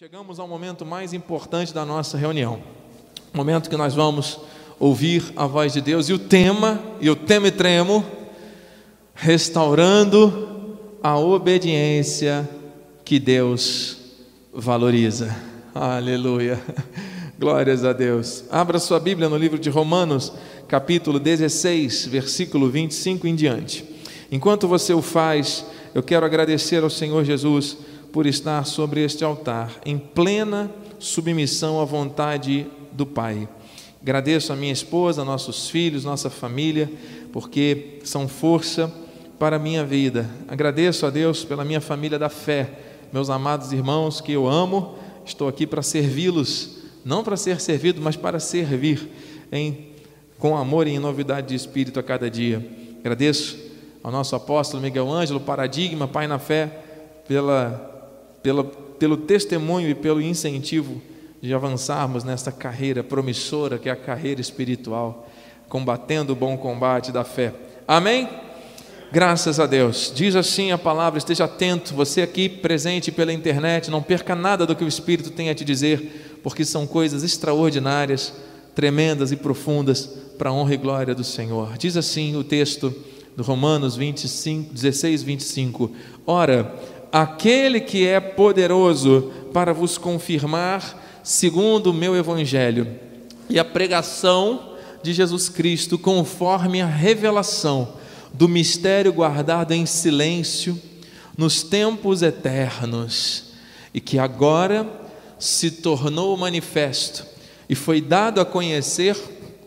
Chegamos 0.00 0.40
ao 0.40 0.48
momento 0.48 0.86
mais 0.86 1.12
importante 1.12 1.74
da 1.74 1.84
nossa 1.84 2.16
reunião. 2.16 2.62
Momento 3.34 3.68
que 3.68 3.76
nós 3.76 3.94
vamos 3.94 4.40
ouvir 4.78 5.30
a 5.36 5.46
voz 5.46 5.74
de 5.74 5.82
Deus 5.82 6.08
e 6.08 6.14
o 6.14 6.18
tema, 6.18 6.82
e 7.02 7.10
o 7.10 7.14
tema 7.14 7.48
e 7.48 7.50
tremo, 7.50 8.02
restaurando 9.12 10.78
a 11.02 11.18
obediência 11.18 12.48
que 13.04 13.18
Deus 13.18 13.98
valoriza. 14.50 15.36
Aleluia. 15.74 16.58
Glórias 17.38 17.84
a 17.84 17.92
Deus. 17.92 18.44
Abra 18.50 18.78
sua 18.78 18.98
Bíblia 18.98 19.28
no 19.28 19.36
livro 19.36 19.58
de 19.58 19.68
Romanos, 19.68 20.32
capítulo 20.66 21.20
16, 21.20 22.06
versículo 22.06 22.70
25 22.70 23.26
em 23.26 23.34
diante. 23.34 23.84
Enquanto 24.32 24.66
você 24.66 24.94
o 24.94 25.02
faz, 25.02 25.66
eu 25.94 26.02
quero 26.02 26.24
agradecer 26.24 26.82
ao 26.82 26.88
Senhor 26.88 27.22
Jesus 27.22 27.76
por 28.12 28.26
estar 28.26 28.64
sobre 28.64 29.04
este 29.04 29.24
altar, 29.24 29.72
em 29.84 29.98
plena 29.98 30.70
submissão 30.98 31.80
à 31.80 31.84
vontade 31.84 32.66
do 32.92 33.06
Pai. 33.06 33.48
Agradeço 34.02 34.52
a 34.52 34.56
minha 34.56 34.72
esposa, 34.72 35.24
nossos 35.24 35.68
filhos, 35.68 36.04
nossa 36.04 36.30
família, 36.30 36.90
porque 37.32 37.98
são 38.02 38.26
força 38.26 38.92
para 39.38 39.56
a 39.56 39.58
minha 39.58 39.84
vida. 39.84 40.28
Agradeço 40.48 41.06
a 41.06 41.10
Deus 41.10 41.44
pela 41.44 41.64
minha 41.64 41.80
família 41.80 42.18
da 42.18 42.28
fé, 42.28 42.70
meus 43.12 43.30
amados 43.30 43.72
irmãos 43.72 44.20
que 44.20 44.32
eu 44.32 44.48
amo. 44.48 44.96
Estou 45.24 45.48
aqui 45.48 45.66
para 45.66 45.82
servi-los, 45.82 46.78
não 47.04 47.22
para 47.22 47.36
ser 47.36 47.60
servido, 47.60 48.00
mas 48.00 48.16
para 48.16 48.40
servir 48.40 49.08
em 49.52 49.90
com 50.38 50.56
amor 50.56 50.86
e 50.86 50.92
em 50.92 50.98
novidade 50.98 51.48
de 51.48 51.54
espírito 51.54 52.00
a 52.00 52.02
cada 52.02 52.30
dia. 52.30 52.66
Agradeço 53.00 53.58
ao 54.02 54.10
nosso 54.10 54.34
apóstolo 54.34 54.82
Miguel 54.82 55.10
Ângelo, 55.12 55.38
paradigma, 55.38 56.08
pai 56.08 56.26
na 56.26 56.38
fé, 56.38 56.80
pela 57.28 57.89
pelo, 58.42 59.16
testemunho 59.16 59.88
e 59.88 59.94
pelo 59.94 60.20
incentivo 60.20 61.00
de 61.40 61.54
avançarmos 61.54 62.24
nesta 62.24 62.52
carreira 62.52 63.02
promissora 63.02 63.78
que 63.78 63.88
é 63.88 63.92
a 63.92 63.96
carreira 63.96 64.40
espiritual, 64.40 65.28
combatendo 65.68 66.32
o 66.32 66.36
bom 66.36 66.56
combate 66.56 67.10
da 67.12 67.24
fé. 67.24 67.54
Amém? 67.86 68.28
Graças 69.12 69.58
a 69.58 69.66
Deus. 69.66 70.12
Diz 70.14 70.36
assim 70.36 70.70
a 70.70 70.78
palavra, 70.78 71.18
esteja 71.18 71.44
atento, 71.44 71.94
você 71.94 72.22
aqui 72.22 72.48
presente 72.48 73.10
pela 73.10 73.32
internet, 73.32 73.90
não 73.90 74.02
perca 74.02 74.36
nada 74.36 74.64
do 74.64 74.76
que 74.76 74.84
o 74.84 74.88
Espírito 74.88 75.30
tem 75.30 75.50
a 75.50 75.54
te 75.54 75.64
dizer, 75.64 76.38
porque 76.42 76.64
são 76.64 76.86
coisas 76.86 77.24
extraordinárias, 77.24 78.32
tremendas 78.74 79.32
e 79.32 79.36
profundas 79.36 80.06
para 80.38 80.50
a 80.50 80.52
honra 80.52 80.74
e 80.74 80.76
glória 80.76 81.14
do 81.14 81.24
Senhor. 81.24 81.76
Diz 81.76 81.96
assim 81.96 82.36
o 82.36 82.44
texto 82.44 82.94
do 83.36 83.42
Romanos 83.42 83.96
25, 83.96 84.72
16, 84.72 85.22
25. 85.22 85.90
Ora, 86.26 86.74
aquele 87.12 87.80
que 87.80 88.06
é 88.06 88.20
poderoso 88.20 89.32
para 89.52 89.72
vos 89.72 89.98
confirmar, 89.98 91.20
segundo 91.22 91.90
o 91.90 91.94
meu 91.94 92.16
evangelho, 92.16 92.86
e 93.48 93.58
a 93.58 93.64
pregação 93.64 94.76
de 95.02 95.12
Jesus 95.12 95.48
Cristo, 95.48 95.98
conforme 95.98 96.80
a 96.80 96.86
revelação 96.86 97.94
do 98.32 98.48
mistério 98.48 99.12
guardado 99.12 99.72
em 99.72 99.86
silêncio 99.86 100.80
nos 101.36 101.62
tempos 101.62 102.22
eternos, 102.22 103.44
e 103.92 104.00
que 104.00 104.18
agora 104.18 104.86
se 105.38 105.70
tornou 105.70 106.36
manifesto 106.36 107.24
e 107.68 107.74
foi 107.74 108.00
dado 108.00 108.40
a 108.40 108.44
conhecer 108.44 109.16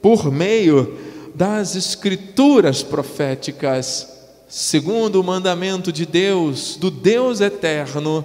por 0.02 0.32
meio 0.32 0.98
das 1.34 1.76
escrituras 1.76 2.84
proféticas 2.84 4.13
segundo 4.56 5.20
o 5.20 5.24
mandamento 5.24 5.92
de 5.92 6.06
Deus, 6.06 6.76
do 6.76 6.92
Deus 6.92 7.42
eterno, 7.42 8.24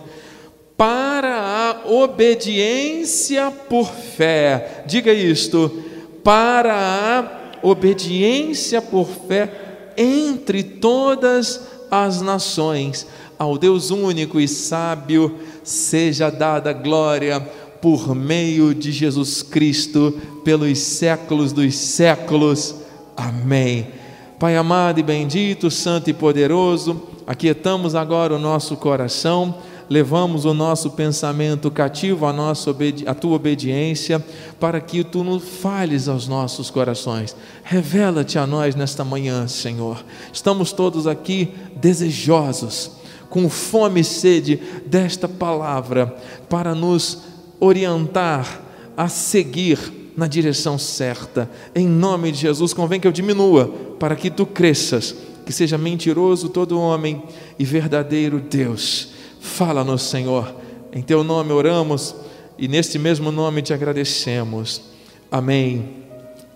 para 0.77 1.41
a 1.41 1.91
obediência 1.91 3.51
por 3.51 3.91
fé. 3.91 4.85
Diga 4.87 5.11
isto: 5.11 5.83
para 6.23 6.75
a 6.77 7.67
obediência 7.67 8.83
por 8.83 9.09
fé 9.27 9.93
entre 9.97 10.63
todas 10.63 11.63
as 11.91 12.21
nações. 12.21 13.07
Ao 13.39 13.57
Deus 13.57 13.91
único 13.91 14.39
e 14.39 14.47
sábio 14.47 15.35
seja 15.65 16.29
dada 16.29 16.75
glória 16.75 17.41
por 17.81 18.15
meio 18.15 18.75
de 18.75 18.93
Jesus 18.93 19.43
Cristo, 19.43 20.21
pelos 20.45 20.79
séculos 20.79 21.55
dos 21.55 21.75
séculos. 21.75 22.75
Amém. 23.17 23.98
Pai 24.39 24.57
amado 24.57 25.01
e 25.01 25.03
bendito, 25.03 25.69
santo 25.69 26.09
e 26.09 26.15
poderoso, 26.15 27.03
aquietamos 27.27 27.97
agora 27.97 28.33
o 28.37 28.39
nosso 28.39 28.77
coração, 28.77 29.57
levamos 29.91 30.45
o 30.45 30.55
nosso 30.55 30.93
pensamento 30.93 31.73
cativo 31.73 32.25
à, 32.25 32.33
nossa, 32.33 32.71
à 33.05 33.15
tua 33.15 33.35
obediência, 33.35 34.25
para 34.61 34.81
que 34.81 35.03
tu 35.03 35.25
nos 35.25 35.43
fales 35.43 36.07
aos 36.07 36.29
nossos 36.29 36.71
corações. 36.71 37.35
Revela-te 37.65 38.39
a 38.39 38.47
nós 38.47 38.77
nesta 38.77 39.03
manhã, 39.03 39.49
Senhor. 39.49 40.05
Estamos 40.33 40.71
todos 40.71 41.09
aqui 41.09 41.53
desejosos, 41.75 42.93
com 43.29 43.49
fome 43.49 44.03
e 44.03 44.05
sede 44.05 44.63
desta 44.87 45.27
palavra, 45.27 46.15
para 46.49 46.77
nos 46.77 47.23
orientar 47.59 48.63
a 48.97 49.09
seguir 49.09 49.98
na 50.19 50.27
direção 50.27 50.77
certa. 50.77 51.49
Em 51.73 51.87
nome 51.87 52.33
de 52.33 52.39
Jesus, 52.39 52.75
convém 52.75 52.99
que 52.99 53.07
eu 53.07 53.13
diminua 53.13 53.69
para 54.01 54.17
que 54.17 54.29
tu 54.29 54.45
cresças, 54.45 55.15
que 55.47 55.53
seja 55.53 55.79
mentiroso 55.79 56.49
todo 56.49 56.81
homem 56.81 57.23
e 57.57 57.65
verdadeiro 57.65 58.41
Deus. 58.41 59.11
Fala-nos, 59.41 60.03
Senhor. 60.03 60.53
Em 60.93 61.03
teu 61.03 61.23
nome 61.23 61.53
oramos 61.53 62.17
e 62.59 62.67
neste 62.67 62.99
mesmo 62.99 63.31
nome 63.31 63.63
te 63.63 63.73
agradecemos. 63.73 64.83
Amém. 65.31 66.03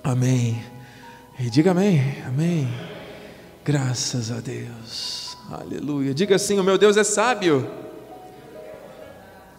Amém. 0.02 0.60
E 1.38 1.48
diga 1.48 1.70
amém. 1.70 2.02
Amém. 2.26 2.68
Graças 3.64 4.32
a 4.32 4.40
Deus. 4.40 5.36
Aleluia. 5.48 6.12
Diga 6.12 6.34
assim: 6.34 6.58
o 6.58 6.64
meu 6.64 6.76
Deus 6.76 6.96
é 6.96 7.04
sábio. 7.04 7.70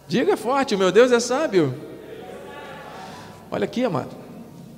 Diga 0.06 0.36
forte: 0.36 0.74
o 0.74 0.78
meu 0.78 0.92
Deus 0.92 1.10
é 1.10 1.18
sábio. 1.18 1.93
Olha 3.54 3.66
aqui, 3.66 3.84
amado. 3.84 4.10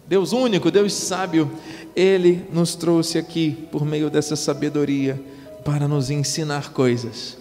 Deus 0.07 0.35
único, 0.35 0.71
Deus 0.71 0.93
sábio, 0.93 1.51
Ele 1.97 2.47
nos 2.53 2.75
trouxe 2.75 3.17
aqui 3.17 3.67
por 3.73 3.87
meio 3.87 4.11
dessa 4.11 4.37
sabedoria 4.37 5.19
para 5.65 5.89
nos 5.89 6.11
ensinar 6.11 6.75
coisas. 6.75 7.39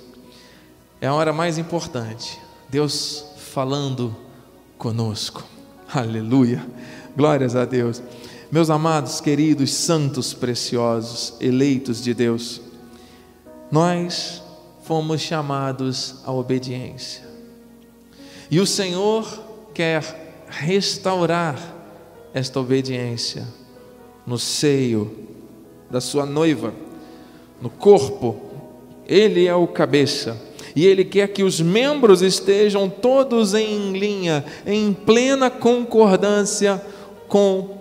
É 1.02 1.08
a 1.08 1.14
hora 1.14 1.34
mais 1.34 1.58
importante. 1.58 2.40
Deus 2.70 3.34
falando 3.36 4.16
conosco. 4.78 5.44
Aleluia. 5.94 6.66
Glórias 7.18 7.54
a 7.54 7.66
Deus. 7.66 8.02
Meus 8.50 8.70
amados, 8.70 9.20
queridos, 9.20 9.74
santos, 9.74 10.34
preciosos, 10.34 11.34
eleitos 11.42 12.02
de 12.02 12.14
Deus, 12.14 12.62
nós 13.70 14.42
fomos 14.86 15.20
chamados 15.20 16.16
à 16.24 16.32
obediência. 16.32 17.26
E 18.50 18.58
o 18.58 18.66
Senhor 18.66 19.28
quer 19.74 20.25
restaurar 20.50 21.58
esta 22.34 22.60
obediência 22.60 23.48
no 24.26 24.38
seio 24.38 25.26
da 25.90 26.02
sua 26.02 26.26
noiva, 26.26 26.74
no 27.62 27.70
corpo. 27.70 28.36
Ele 29.08 29.46
é 29.46 29.56
o 29.56 29.68
cabeça. 29.68 30.42
E 30.76 30.86
ele 30.86 31.06
quer 31.06 31.30
que 31.30 31.44
os 31.44 31.62
membros 31.62 32.22
estejam 32.22 32.90
todos 32.90 33.54
em 33.54 33.94
linha, 33.98 34.44
em 34.66 34.92
plena 34.92 35.50
concordância 35.50 36.82
com 37.30 37.78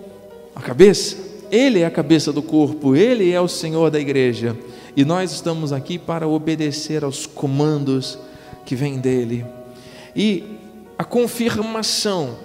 a 0.55 0.61
cabeça. 0.61 1.17
Ele 1.51 1.81
é 1.81 1.85
a 1.85 1.91
cabeça 1.91 2.31
do 2.31 2.41
corpo, 2.41 2.95
ele 2.95 3.31
é 3.31 3.41
o 3.41 3.47
Senhor 3.47 3.91
da 3.91 3.99
igreja. 3.99 4.55
E 4.95 5.03
nós 5.03 5.31
estamos 5.33 5.73
aqui 5.73 5.99
para 5.99 6.27
obedecer 6.27 7.03
aos 7.03 7.25
comandos 7.25 8.17
que 8.65 8.75
vêm 8.75 8.97
dele. 8.97 9.45
E 10.15 10.43
a 10.97 11.03
confirmação 11.03 12.37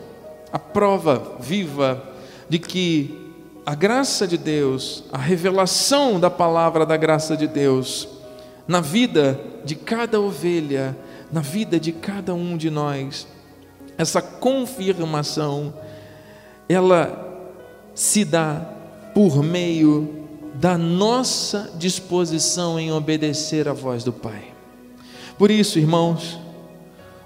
a 0.52 0.58
prova 0.58 1.36
viva 1.40 2.02
de 2.48 2.58
que 2.58 3.32
a 3.64 3.74
graça 3.74 4.26
de 4.26 4.36
Deus, 4.36 5.04
a 5.12 5.18
revelação 5.18 6.18
da 6.18 6.30
palavra 6.30 6.84
da 6.84 6.96
graça 6.96 7.36
de 7.36 7.46
Deus, 7.46 8.08
na 8.66 8.80
vida 8.80 9.40
de 9.64 9.74
cada 9.74 10.20
ovelha, 10.20 10.96
na 11.30 11.40
vida 11.40 11.78
de 11.78 11.92
cada 11.92 12.34
um 12.34 12.56
de 12.56 12.70
nós, 12.70 13.26
essa 13.96 14.20
confirmação, 14.22 15.74
ela 16.68 17.28
se 17.94 18.24
dá 18.24 18.66
por 19.14 19.42
meio 19.42 20.26
da 20.54 20.76
nossa 20.76 21.70
disposição 21.76 22.78
em 22.78 22.92
obedecer 22.92 23.68
à 23.68 23.72
voz 23.72 24.02
do 24.02 24.12
Pai. 24.12 24.52
Por 25.38 25.50
isso, 25.50 25.78
irmãos, 25.78 26.38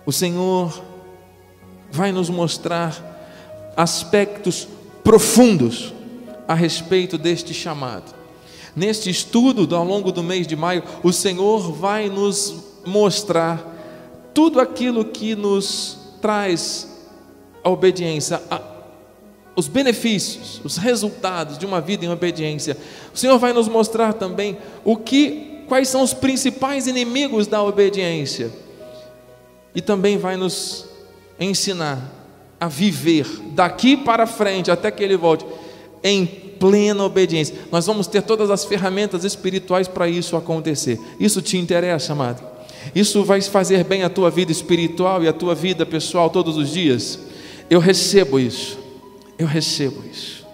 o 0.05 0.13
Senhor 0.13 0.83
vai 1.91 2.13
nos 2.13 2.29
mostrar 2.29 3.14
aspectos 3.77 4.69
profundos 5.03 5.93
a 6.47 6.55
respeito 6.55 7.19
deste 7.19 7.53
chamado. 7.53 8.15
Neste 8.75 9.09
estudo, 9.09 9.75
ao 9.75 9.85
longo 9.85 10.11
do 10.11 10.23
mês 10.23 10.47
de 10.47 10.57
maio, 10.57 10.83
o 11.03 11.13
Senhor 11.13 11.73
vai 11.73 12.09
nos 12.09 12.55
mostrar 12.85 13.73
tudo 14.33 14.61
aquilo 14.61 15.05
que 15.05 15.35
nos 15.37 15.99
traz 16.21 16.89
a 17.63 17.71
obediência, 17.71 18.43
a, 18.51 18.61
os 19.55 19.69
benefícios, 19.69 20.61
os 20.65 20.77
resultados 20.77 21.57
de 21.57 21.65
uma 21.65 21.81
vida 21.81 22.05
em 22.05 22.09
obediência. 22.09 22.77
O 23.15 23.17
Senhor 23.17 23.39
vai 23.39 23.53
nos 23.53 23.69
mostrar 23.69 24.13
também 24.13 24.59
o 24.85 24.97
que, 24.97 25.63
quais 25.69 25.89
são 25.89 26.03
os 26.03 26.13
principais 26.13 26.89
inimigos 26.89 27.47
da 27.47 27.63
obediência. 27.63 28.51
E 29.73 29.81
também 29.81 30.19
vai 30.19 30.37
nos 30.37 30.87
ensinar 31.39 32.24
a 32.61 32.69
viver 32.69 33.27
daqui 33.53 33.97
para 33.97 34.27
frente 34.27 34.71
até 34.71 34.91
que 34.91 35.03
ele 35.03 35.17
volte 35.17 35.45
em 36.03 36.27
plena 36.27 37.05
obediência. 37.05 37.55
Nós 37.71 37.87
vamos 37.87 38.07
ter 38.07 38.23
todas 38.23 38.51
as 38.51 38.65
ferramentas 38.65 39.25
espirituais 39.25 39.89
para 39.89 40.09
isso 40.09 40.37
acontecer. 40.37 41.01
Isso 41.19 41.43
te 41.43 41.57
interessa, 41.57 42.13
amado? 42.13 42.43
Isso 42.95 43.25
vai 43.25 43.41
fazer 43.41 43.85
bem 43.85 44.03
a 44.03 44.11
tua 44.11 44.31
vida 44.31 44.53
espiritual 44.53 45.23
e 45.23 45.29
a 45.29 45.33
tua 45.33 45.55
vida 45.55 45.87
pessoal 45.87 46.29
todos 46.29 46.57
os 46.57 46.71
dias? 46.71 47.19
Eu 47.71 47.81
recebo 47.81 48.39
isso. 48.39 48.79
Eu 49.39 49.47
recebo 49.47 50.03
isso. 50.11 50.47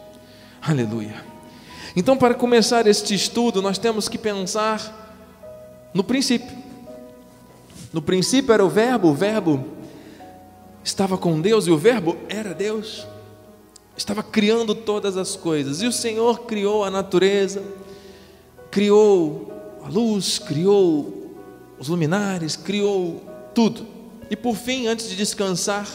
Aleluia. 0.63 1.25
Então, 1.97 2.17
para 2.17 2.35
começar 2.35 2.87
este 2.87 3.15
estudo, 3.15 3.61
nós 3.61 3.79
temos 3.79 4.09
que 4.09 4.17
pensar 4.17 4.97
no 5.93 6.05
princípio. 6.05 6.57
No 7.93 8.01
princípio 8.01 8.53
era 8.53 8.65
o 8.65 8.69
Verbo, 8.69 9.09
o 9.09 9.15
Verbo 9.15 9.65
estava 10.85 11.17
com 11.19 11.41
Deus 11.41 11.67
e 11.67 11.71
o 11.71 11.79
Verbo 11.79 12.17
era 12.29 12.55
Deus. 12.55 13.07
Estava 13.97 14.23
criando 14.23 14.75
todas 14.75 15.17
as 15.17 15.37
coisas. 15.37 15.83
E 15.83 15.87
o 15.87 15.93
Senhor 15.93 16.41
criou 16.43 16.85
a 16.85 16.91
natureza, 16.91 17.63
criou 18.71 19.53
a 19.85 19.89
luz, 19.89 20.39
criou 20.39 21.35
os 21.79 21.89
luminares, 21.89 22.57
criou 22.57 23.23
tudo. 23.55 23.87
E 24.31 24.37
por 24.37 24.55
fim, 24.55 24.87
antes 24.87 25.09
de 25.09 25.17
descansar, 25.17 25.89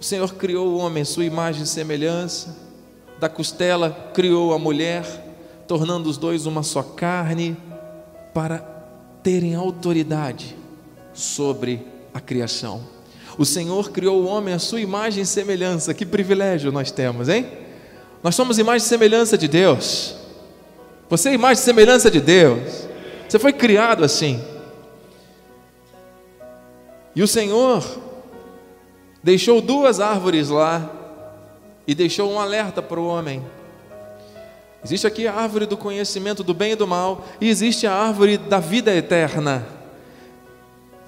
o 0.00 0.04
Senhor 0.04 0.34
criou 0.34 0.68
o 0.68 0.78
homem, 0.78 1.04
sua 1.04 1.24
imagem 1.24 1.62
e 1.62 1.66
semelhança. 1.66 2.56
Da 3.18 3.28
costela 3.28 4.10
criou 4.12 4.52
a 4.52 4.58
mulher, 4.58 5.04
tornando 5.66 6.10
os 6.10 6.18
dois 6.18 6.44
uma 6.44 6.62
só 6.62 6.82
carne, 6.82 7.56
para 8.34 8.58
terem 9.22 9.54
autoridade 9.54 10.56
sobre 11.14 11.86
a 12.12 12.20
criação. 12.20 12.95
O 13.38 13.44
Senhor 13.44 13.90
criou 13.90 14.22
o 14.22 14.26
homem 14.26 14.54
à 14.54 14.58
sua 14.58 14.80
imagem 14.80 15.22
e 15.22 15.26
semelhança. 15.26 15.92
Que 15.92 16.06
privilégio 16.06 16.72
nós 16.72 16.90
temos, 16.90 17.28
hein? 17.28 17.46
Nós 18.22 18.34
somos 18.34 18.58
imagem 18.58 18.84
e 18.84 18.88
semelhança 18.88 19.36
de 19.36 19.46
Deus. 19.46 20.16
Você 21.08 21.28
é 21.28 21.34
imagem 21.34 21.60
e 21.62 21.64
semelhança 21.64 22.10
de 22.10 22.20
Deus. 22.20 22.86
Você 23.28 23.38
foi 23.38 23.52
criado 23.52 24.04
assim. 24.04 24.42
E 27.14 27.22
o 27.22 27.28
Senhor 27.28 27.84
deixou 29.22 29.60
duas 29.60 30.00
árvores 30.00 30.48
lá 30.48 30.90
e 31.86 31.94
deixou 31.94 32.30
um 32.30 32.40
alerta 32.40 32.82
para 32.82 33.00
o 33.00 33.06
homem. 33.06 33.42
Existe 34.84 35.06
aqui 35.06 35.26
a 35.26 35.34
árvore 35.34 35.66
do 35.66 35.76
conhecimento 35.76 36.44
do 36.44 36.54
bem 36.54 36.72
e 36.72 36.76
do 36.76 36.86
mal, 36.86 37.24
e 37.40 37.48
existe 37.48 37.86
a 37.86 37.92
árvore 37.92 38.38
da 38.38 38.60
vida 38.60 38.94
eterna. 38.94 39.66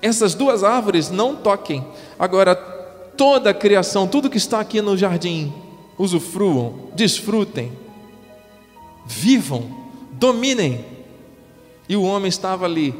Essas 0.01 0.35
duas 0.35 0.65
árvores 0.65 1.11
não 1.11 1.37
toquem. 1.37 1.87
Agora, 2.19 2.57
toda 2.57 3.51
a 3.51 3.55
criação, 3.55 4.09
tudo 4.09 4.29
que 4.29 4.37
está 4.37 4.59
aqui 4.59 4.83
no 4.83 4.97
jardim, 4.97 5.53
usufruam, 5.97 6.91
desfrutem, 6.95 7.73
vivam, 9.07 9.71
dominem. 10.13 10.85
E 11.89 11.97
o 11.97 12.03
homem 12.03 12.29
estava 12.29 12.65
ali, 12.65 12.95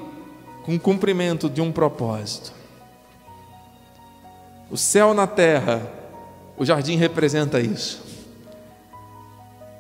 com 0.65 0.77
o 0.77 0.81
cumprimento 0.81 1.51
de 1.51 1.61
um 1.61 1.73
propósito. 1.73 2.53
O 4.71 4.77
céu 4.77 5.13
na 5.13 5.27
terra, 5.27 5.91
o 6.57 6.65
jardim 6.65 6.97
representa 6.97 7.61
isso. 7.61 8.03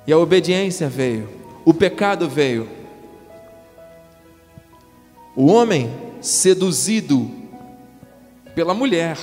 E 0.06 0.12
a 0.12 0.18
obediência 0.18 0.88
veio, 0.88 1.28
o 1.64 1.74
pecado 1.74 2.28
veio. 2.28 2.68
O 5.36 5.46
homem 5.46 5.90
seduzido 6.20 7.37
pela 8.58 8.74
mulher, 8.74 9.16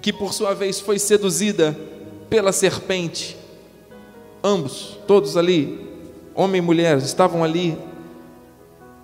que 0.00 0.12
por 0.12 0.32
sua 0.32 0.54
vez 0.54 0.78
foi 0.78 0.96
seduzida 0.96 1.76
pela 2.30 2.52
serpente. 2.52 3.36
Ambos, 4.44 4.96
todos 5.08 5.36
ali, 5.36 5.84
homem 6.36 6.60
e 6.60 6.64
mulher, 6.64 6.98
estavam 6.98 7.42
ali 7.42 7.76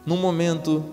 num 0.06 0.16
momento 0.16 0.84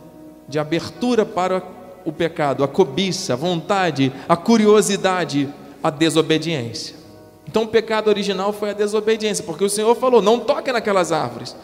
de 0.50 0.58
abertura 0.58 1.24
para 1.24 1.62
o 2.04 2.12
pecado, 2.12 2.64
a 2.64 2.68
cobiça, 2.68 3.34
a 3.34 3.36
vontade, 3.36 4.12
a 4.28 4.36
curiosidade, 4.36 5.48
a 5.84 5.92
desobediência. 5.92 6.96
Então 7.48 7.66
o 7.66 7.68
pecado 7.68 8.08
original 8.08 8.52
foi 8.52 8.72
a 8.72 8.74
desobediência, 8.74 9.44
porque 9.44 9.64
o 9.64 9.70
Senhor 9.70 9.94
falou: 9.94 10.20
não 10.20 10.40
toque 10.40 10.72
naquelas 10.72 11.12
árvores. 11.12 11.56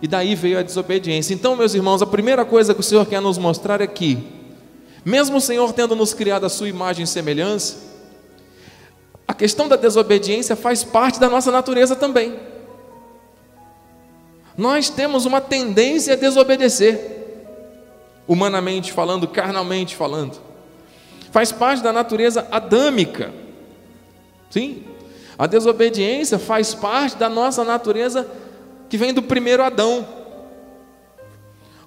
E 0.00 0.08
daí 0.08 0.34
veio 0.34 0.58
a 0.58 0.62
desobediência. 0.62 1.34
Então, 1.34 1.54
meus 1.54 1.74
irmãos, 1.74 2.00
a 2.00 2.06
primeira 2.06 2.46
coisa 2.46 2.72
que 2.72 2.80
o 2.80 2.82
Senhor 2.82 3.04
quer 3.04 3.20
nos 3.20 3.36
mostrar 3.36 3.82
é 3.82 3.86
que, 3.86 4.42
mesmo 5.04 5.36
o 5.36 5.40
Senhor 5.40 5.72
tendo 5.72 5.94
nos 5.94 6.14
criado 6.14 6.46
a 6.46 6.48
sua 6.48 6.68
imagem 6.68 7.04
e 7.04 7.06
semelhança, 7.06 7.76
a 9.26 9.34
questão 9.34 9.68
da 9.68 9.76
desobediência 9.76 10.54
faz 10.54 10.84
parte 10.84 11.18
da 11.18 11.28
nossa 11.28 11.50
natureza 11.50 11.96
também. 11.96 12.38
Nós 14.56 14.88
temos 14.88 15.24
uma 15.26 15.40
tendência 15.40 16.14
a 16.14 16.16
desobedecer 16.16 17.14
humanamente 18.26 18.92
falando, 18.92 19.28
carnalmente 19.28 19.96
falando. 19.96 20.38
Faz 21.30 21.52
parte 21.52 21.82
da 21.82 21.92
natureza 21.92 22.46
adâmica. 22.50 23.32
Sim, 24.48 24.84
a 25.36 25.46
desobediência 25.46 26.38
faz 26.38 26.74
parte 26.74 27.16
da 27.16 27.28
nossa 27.28 27.64
natureza 27.64 28.28
que 28.88 28.96
vem 28.96 29.12
do 29.12 29.22
primeiro 29.22 29.62
Adão. 29.62 30.06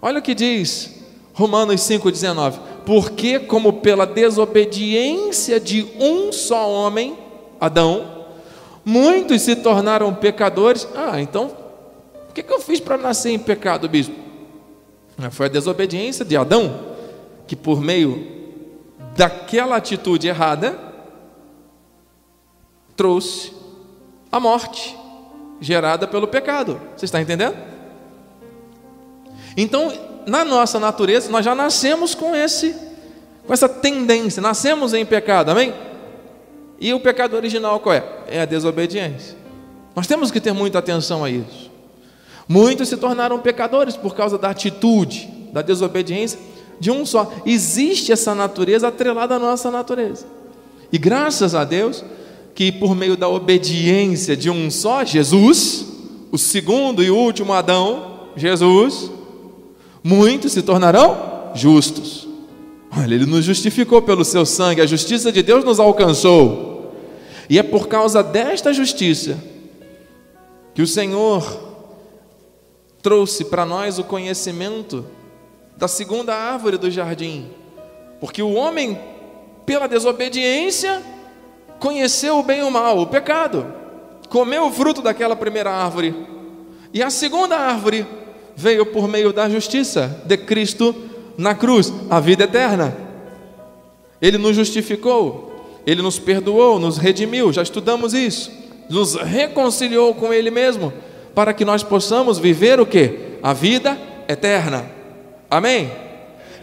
Olha 0.02 0.20
o 0.20 0.22
que 0.22 0.36
diz 0.36 0.94
Romanos 1.34 1.82
5,19: 1.82 2.60
Porque, 2.88 3.38
como 3.38 3.82
pela 3.82 4.06
desobediência 4.06 5.60
de 5.60 5.86
um 6.00 6.32
só 6.32 6.72
homem, 6.72 7.18
Adão, 7.60 8.28
muitos 8.86 9.42
se 9.42 9.58
tornaram 9.58 10.16
pecadores. 10.16 10.88
Ah, 10.96 11.20
então, 11.20 11.52
o 12.30 12.34
que, 12.34 12.46
eu 12.50 12.62
fiz 12.62 12.80
para 12.80 12.98
nascer 12.98 13.32
em 13.32 13.40
pecado, 13.40 13.90
bispo? 13.90 14.16
Foi 15.32 15.48
a 15.48 15.50
desobediência 15.50 16.24
de 16.24 16.38
Adão, 16.38 16.96
que 17.46 17.58
por 17.58 17.82
meio 17.82 18.26
daquela 19.18 19.76
atitude 19.76 20.30
errada, 20.30 20.80
trouxe 22.96 23.52
a 24.32 24.40
morte 24.40 24.98
gerada 25.60 26.08
pelo 26.08 26.26
pecado. 26.26 26.80
Você 26.96 27.04
está 27.04 27.20
entendendo? 27.20 27.58
Então, 29.58 29.92
na 30.26 30.44
nossa 30.44 30.80
natureza, 30.80 31.30
nós 31.30 31.44
já 31.44 31.56
nascemos 31.56 32.14
com 32.14 32.36
esse 32.36 32.87
com 33.48 33.54
essa 33.54 33.70
tendência, 33.70 34.42
nascemos 34.42 34.94
em 34.94 35.06
pecado, 35.06 35.50
amém? 35.50 35.74
E 36.80 36.94
o 36.94 37.00
pecado 37.00 37.36
original 37.36 37.80
qual 37.80 37.96
é? 37.96 38.04
É 38.28 38.42
a 38.42 38.46
desobediência. 38.46 39.38
Nós 39.96 40.06
temos 40.06 40.30
que 40.30 40.42
ter 40.42 40.52
muita 40.52 40.80
atenção 40.80 41.24
a 41.24 41.30
isso. 41.30 41.72
Muitos 42.48 42.90
se 42.90 42.98
tornaram 42.98 43.40
pecadores 43.40 43.96
por 43.96 44.16
causa 44.16 44.38
da 44.38 44.50
atitude, 44.50 45.28
da 45.52 45.62
desobediência 45.62 46.38
de 46.80 46.92
um 46.92 47.06
só. 47.06 47.32
Existe 47.46 48.12
essa 48.12 48.36
natureza 48.36 48.90
atrelada 48.90 49.36
à 49.36 49.40
nossa 49.40 49.72
natureza. 49.72 50.26
E 50.92 50.98
graças 50.98 51.56
a 51.56 51.64
Deus 51.64 52.04
que 52.54 52.72
por 52.72 52.96
meio 52.96 53.16
da 53.16 53.30
obediência 53.30 54.36
de 54.36 54.50
um 54.50 54.70
só, 54.70 55.06
Jesus, 55.06 55.86
o 56.32 56.38
segundo 56.38 57.04
e 57.04 57.10
último 57.10 57.54
Adão, 57.54 58.30
Jesus, 58.36 59.10
muitos 60.04 60.52
se 60.52 60.62
tornarão 60.62 61.52
justos. 61.54 62.27
Olha, 63.00 63.14
ele 63.14 63.28
nos 63.28 63.46
justificou 63.46 64.02
pelo 64.02 64.26
seu 64.26 64.44
sangue, 64.44 64.82
a 64.82 64.86
justiça 64.88 65.32
de 65.32 65.44
Deus 65.44 65.64
nos 65.64 65.80
alcançou. 65.80 66.96
E 67.48 67.60
é 67.60 67.64
por 67.64 67.88
causa 67.88 68.24
desta 68.24 68.74
justiça 68.74 69.38
que 70.74 70.82
o 70.82 70.88
Senhor 70.88 71.68
trouxe 73.02 73.46
para 73.46 73.66
nós 73.66 74.00
o 74.00 74.04
conhecimento 74.04 75.06
da 75.78 75.88
segunda 75.88 76.36
árvore 76.36 76.78
do 76.78 76.90
jardim, 76.90 77.48
porque 78.20 78.42
o 78.42 78.54
homem, 78.54 79.00
pela 79.66 79.88
desobediência, 79.88 81.02
conheceu 81.80 82.40
o 82.40 82.44
bem 82.44 82.62
e 82.62 82.64
o 82.64 82.72
mal, 82.72 82.98
o 82.98 83.08
pecado, 83.08 83.66
comeu 84.28 84.66
o 84.66 84.72
fruto 84.72 85.04
daquela 85.04 85.36
primeira 85.36 85.72
árvore, 85.72 86.16
e 86.92 87.04
a 87.04 87.12
segunda 87.12 87.56
árvore 87.56 88.08
veio 88.56 88.88
por 88.88 89.08
meio 89.08 89.32
da 89.32 89.48
justiça 89.48 90.22
de 90.26 90.36
Cristo 90.36 91.07
na 91.38 91.54
cruz, 91.54 91.94
a 92.10 92.20
vida 92.20 92.46
eterna. 92.46 92.96
Ele 94.22 94.38
nos 94.38 94.56
justificou, 94.56 95.82
ele 95.86 96.02
nos 96.02 96.18
perdoou, 96.18 96.80
nos 96.80 96.98
redimiu, 96.98 97.54
já 97.54 97.62
estudamos 97.62 98.14
isso, 98.14 98.52
nos 98.90 99.16
reconciliou 99.16 100.14
com 100.16 100.34
ele 100.34 100.50
mesmo 100.50 100.92
para 101.36 101.54
que 101.54 101.64
nós 101.64 101.84
possamos 101.84 102.40
viver 102.40 102.80
o 102.80 102.86
que? 102.86 103.38
A 103.44 103.54
vida 103.54 103.98
eterna. 104.28 104.90
Amém? 105.50 105.92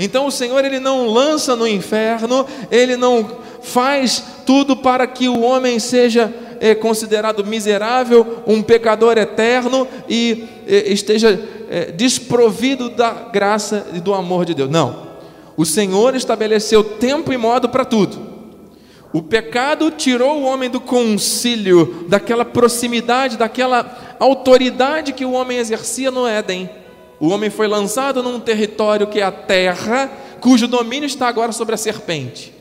Então 0.01 0.27
o 0.27 0.33
Senhor 0.33 0.65
ele 0.65 0.81
não 0.81 1.07
lança 1.07 1.55
no 1.55 1.67
inferno, 1.67 2.45
ele 2.71 2.97
não 2.97 3.25
faz 3.63 4.23
tudo 4.45 4.77
para 4.77 5.07
que 5.07 5.29
o 5.29 5.41
homem 5.41 5.79
seja 5.79 6.33
é, 6.61 6.75
considerado 6.75 7.45
miserável, 7.45 8.43
um 8.47 8.63
pecador 8.63 9.17
eterno 9.17 9.87
e 10.09 10.45
é, 10.67 10.93
esteja 10.93 11.41
é, 11.69 11.91
desprovido 11.91 12.89
da 12.89 13.13
graça 13.13 13.87
e 13.93 14.01
do 14.01 14.15
amor 14.15 14.45
de 14.45 14.55
Deus. 14.55 14.71
Não. 14.71 15.05
O 15.57 15.65
Senhor 15.65 16.15
estabeleceu 16.15 16.83
tempo 16.83 17.33
e 17.33 17.37
modo 17.37 17.69
para 17.69 17.85
tudo. 17.85 18.35
O 19.13 19.23
pecado 19.23 19.91
tirou 19.93 20.41
o 20.41 20.45
homem 20.45 20.69
do 20.69 20.81
concílio, 20.81 22.07
daquela 22.09 22.45
proximidade, 22.45 23.37
daquela 23.37 24.17
autoridade 24.19 25.13
que 25.13 25.25
o 25.25 25.33
homem 25.33 25.59
exercia 25.59 26.11
no 26.11 26.27
Éden. 26.27 26.69
O 27.21 27.29
homem 27.29 27.51
foi 27.51 27.69
lançado 27.69 28.23
num 28.23 28.41
território 28.41 29.07
que 29.07 29.21
é 29.21 29.23
a 29.23 29.31
terra, 29.31 30.11
cujo 30.41 30.67
domínio 30.67 31.07
está 31.07 31.29
agora 31.29 31.53
sobre 31.53 31.75
a 31.75 31.79
serpente. 31.79 32.54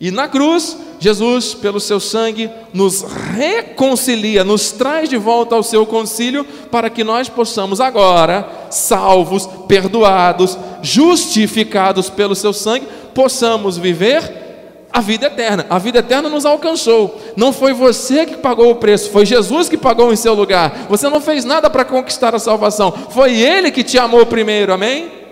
E 0.00 0.10
na 0.10 0.28
cruz, 0.28 0.76
Jesus, 0.98 1.54
pelo 1.54 1.80
seu 1.80 1.98
sangue, 1.98 2.50
nos 2.72 3.02
reconcilia, 3.34 4.44
nos 4.44 4.72
traz 4.72 5.08
de 5.08 5.16
volta 5.16 5.54
ao 5.54 5.62
seu 5.62 5.86
concílio, 5.86 6.44
para 6.70 6.90
que 6.90 7.02
nós 7.02 7.28
possamos 7.28 7.80
agora, 7.80 8.68
salvos, 8.70 9.48
perdoados, 9.66 10.58
justificados 10.82 12.10
pelo 12.10 12.34
seu 12.34 12.52
sangue, 12.52 12.86
possamos 13.14 13.78
viver 13.78 14.44
a 14.92 15.00
vida 15.00 15.26
eterna. 15.26 15.66
A 15.68 15.78
vida 15.78 15.98
eterna 15.98 16.28
nos 16.28 16.46
alcançou. 16.46 17.20
Não 17.36 17.52
foi 17.52 17.72
você 17.72 18.24
que 18.24 18.36
pagou 18.36 18.70
o 18.70 18.76
preço, 18.76 19.10
foi 19.10 19.26
Jesus 19.26 19.68
que 19.68 19.76
pagou 19.76 20.12
em 20.12 20.16
seu 20.16 20.34
lugar. 20.34 20.86
Você 20.88 21.08
não 21.08 21.20
fez 21.20 21.44
nada 21.44 21.68
para 21.68 21.84
conquistar 21.84 22.34
a 22.34 22.38
salvação, 22.38 22.92
foi 23.10 23.34
Ele 23.34 23.70
que 23.70 23.82
te 23.82 23.98
amou 23.98 24.24
primeiro, 24.26 24.72
amém? 24.72 25.25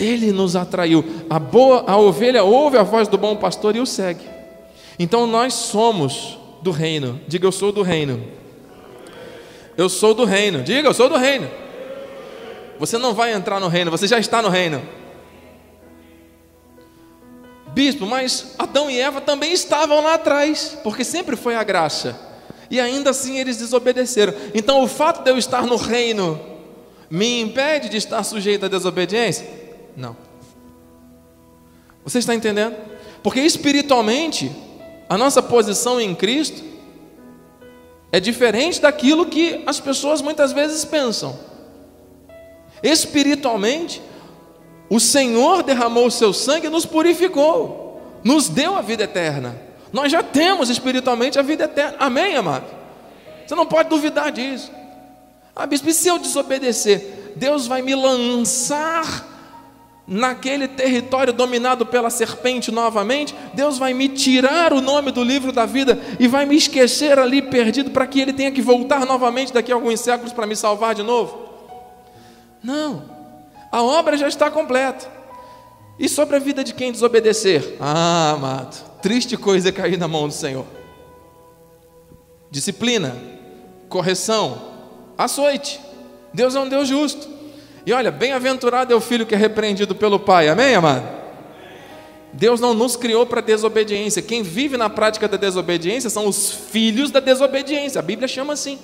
Ele 0.00 0.32
nos 0.32 0.56
atraiu. 0.56 1.04
A 1.28 1.38
boa, 1.38 1.84
a 1.86 1.96
ovelha 1.96 2.42
ouve 2.42 2.78
a 2.78 2.82
voz 2.82 3.06
do 3.06 3.18
bom 3.18 3.36
pastor 3.36 3.76
e 3.76 3.80
o 3.80 3.86
segue. 3.86 4.24
Então 4.98 5.26
nós 5.26 5.54
somos 5.54 6.38
do 6.62 6.70
reino. 6.70 7.20
Diga 7.28 7.46
eu 7.46 7.52
sou 7.52 7.70
do 7.70 7.82
reino. 7.82 8.24
Eu 9.76 9.88
sou 9.88 10.14
do 10.14 10.24
reino. 10.24 10.62
Diga 10.62 10.88
eu 10.88 10.94
sou 10.94 11.08
do 11.08 11.16
reino. 11.16 11.48
Você 12.80 12.96
não 12.96 13.12
vai 13.12 13.34
entrar 13.34 13.60
no 13.60 13.68
reino, 13.68 13.90
você 13.90 14.06
já 14.06 14.18
está 14.18 14.40
no 14.40 14.48
reino. 14.48 14.82
Bispo, 17.74 18.06
mas 18.06 18.54
Adão 18.58 18.90
e 18.90 18.98
Eva 18.98 19.20
também 19.20 19.52
estavam 19.52 20.02
lá 20.02 20.14
atrás, 20.14 20.78
porque 20.82 21.04
sempre 21.04 21.36
foi 21.36 21.54
a 21.54 21.62
graça. 21.62 22.18
E 22.70 22.80
ainda 22.80 23.10
assim 23.10 23.38
eles 23.38 23.58
desobedeceram. 23.58 24.32
Então 24.54 24.82
o 24.82 24.88
fato 24.88 25.22
de 25.22 25.30
eu 25.30 25.36
estar 25.36 25.66
no 25.66 25.76
reino 25.76 26.40
me 27.10 27.42
impede 27.42 27.90
de 27.90 27.98
estar 27.98 28.22
sujeito 28.22 28.64
à 28.64 28.68
desobediência? 28.68 29.59
Não. 30.00 30.16
Você 32.02 32.18
está 32.18 32.34
entendendo? 32.34 32.74
Porque 33.22 33.40
espiritualmente, 33.40 34.50
a 35.08 35.18
nossa 35.18 35.42
posição 35.42 36.00
em 36.00 36.14
Cristo 36.14 36.64
é 38.10 38.18
diferente 38.18 38.80
daquilo 38.80 39.26
que 39.26 39.62
as 39.66 39.78
pessoas 39.78 40.22
muitas 40.22 40.52
vezes 40.52 40.86
pensam. 40.86 41.38
Espiritualmente, 42.82 44.00
o 44.88 44.98
Senhor 44.98 45.62
derramou 45.62 46.06
o 46.06 46.10
seu 46.10 46.32
sangue 46.32 46.66
e 46.66 46.70
nos 46.70 46.86
purificou, 46.86 48.00
nos 48.24 48.48
deu 48.48 48.74
a 48.74 48.80
vida 48.80 49.04
eterna. 49.04 49.60
Nós 49.92 50.10
já 50.10 50.22
temos 50.22 50.70
espiritualmente 50.70 51.38
a 51.38 51.42
vida 51.42 51.64
eterna. 51.64 51.96
Amém, 52.00 52.36
amado? 52.36 52.64
Você 53.46 53.54
não 53.54 53.66
pode 53.66 53.90
duvidar 53.90 54.32
disso. 54.32 54.72
Ah, 55.54 55.66
bispo, 55.66 55.90
e 55.90 55.92
se 55.92 56.08
eu 56.08 56.18
desobedecer? 56.18 57.34
Deus 57.36 57.66
vai 57.66 57.82
me 57.82 57.94
lançar 57.94 59.28
naquele 60.10 60.66
território 60.66 61.32
dominado 61.32 61.86
pela 61.86 62.10
serpente 62.10 62.72
novamente, 62.72 63.32
Deus 63.54 63.78
vai 63.78 63.94
me 63.94 64.08
tirar 64.08 64.72
o 64.72 64.80
nome 64.80 65.12
do 65.12 65.22
livro 65.22 65.52
da 65.52 65.64
vida 65.64 66.00
e 66.18 66.26
vai 66.26 66.44
me 66.44 66.56
esquecer 66.56 67.16
ali 67.16 67.40
perdido 67.40 67.92
para 67.92 68.08
que 68.08 68.20
ele 68.20 68.32
tenha 68.32 68.50
que 68.50 68.60
voltar 68.60 69.06
novamente 69.06 69.52
daqui 69.52 69.70
a 69.70 69.74
alguns 69.76 70.00
séculos 70.00 70.32
para 70.32 70.48
me 70.48 70.56
salvar 70.56 70.96
de 70.96 71.04
novo? 71.04 71.38
Não. 72.60 73.04
A 73.70 73.84
obra 73.84 74.16
já 74.16 74.26
está 74.26 74.50
completa. 74.50 75.08
E 75.96 76.08
sobre 76.08 76.34
a 76.34 76.40
vida 76.40 76.64
de 76.64 76.74
quem 76.74 76.90
desobedecer? 76.90 77.76
Ah, 77.78 78.32
amado, 78.32 78.98
triste 79.00 79.36
coisa 79.36 79.68
é 79.68 79.72
cair 79.72 79.96
na 79.96 80.08
mão 80.08 80.26
do 80.26 80.34
Senhor. 80.34 80.66
Disciplina, 82.50 83.14
correção, 83.88 84.60
açoite. 85.16 85.80
Deus 86.34 86.56
é 86.56 86.60
um 86.60 86.68
Deus 86.68 86.88
justo. 86.88 87.39
E 87.84 87.92
olha, 87.92 88.10
bem-aventurado 88.10 88.92
é 88.92 88.96
o 88.96 89.00
filho 89.00 89.24
que 89.26 89.34
é 89.34 89.38
repreendido 89.38 89.94
pelo 89.94 90.18
pai. 90.18 90.48
Amém, 90.48 90.74
amado? 90.74 91.20
Deus 92.32 92.60
não 92.60 92.74
nos 92.74 92.96
criou 92.96 93.26
para 93.26 93.40
desobediência. 93.40 94.22
Quem 94.22 94.42
vive 94.42 94.76
na 94.76 94.88
prática 94.88 95.26
da 95.26 95.36
desobediência 95.36 96.10
são 96.10 96.26
os 96.26 96.50
filhos 96.50 97.10
da 97.10 97.20
desobediência. 97.20 97.98
A 97.98 98.02
Bíblia 98.02 98.28
chama 98.28 98.52
assim. 98.52 98.78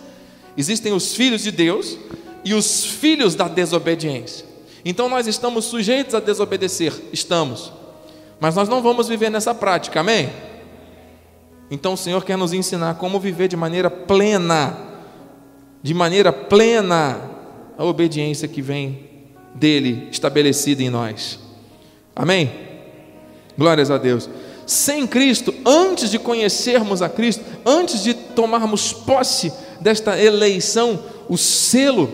Existem 0.57 0.93
os 0.93 1.15
filhos 1.15 1.43
de 1.43 1.51
Deus 1.51 1.99
e 2.45 2.55
os 2.55 2.85
filhos 2.85 3.35
da 3.35 3.47
desobediência. 3.47 4.47
Então 4.85 5.09
nós 5.09 5.27
estamos 5.27 5.65
sujeitos 5.67 6.15
a 6.15 6.21
desobedecer, 6.21 6.93
estamos. 7.13 7.73
Mas 8.41 8.55
nós 8.55 8.69
não 8.69 8.83
vamos 8.83 9.09
viver 9.09 9.31
nessa 9.31 9.55
prática, 9.55 10.01
amém? 10.01 10.31
Então 11.71 11.95
o 11.95 11.97
Senhor 11.97 12.25
quer 12.25 12.37
nos 12.37 12.53
ensinar 12.53 12.95
como 12.95 13.19
viver 13.19 13.49
de 13.49 13.57
maneira 13.57 13.91
plena, 13.91 14.79
de 15.83 15.93
maneira 15.93 16.33
plena, 16.33 17.36
a 17.77 17.85
obediência 17.85 18.49
que 18.49 18.63
vem 18.63 19.05
dele 19.55 20.09
estabelecida 20.11 20.83
em 20.83 20.91
nós. 20.91 21.39
Amém? 22.15 22.51
Glórias 23.57 23.91
a 23.91 23.99
Deus. 23.99 24.29
Sem 24.67 25.07
Cristo, 25.07 25.55
antes 25.65 26.11
de 26.11 26.19
conhecermos 26.19 27.01
a 27.01 27.09
Cristo, 27.09 27.45
antes 27.65 28.03
de 28.03 28.15
tomarmos 28.15 28.93
posse 28.93 29.53
desta 29.81 30.21
eleição, 30.21 30.99
o 31.29 31.37
selo 31.37 32.11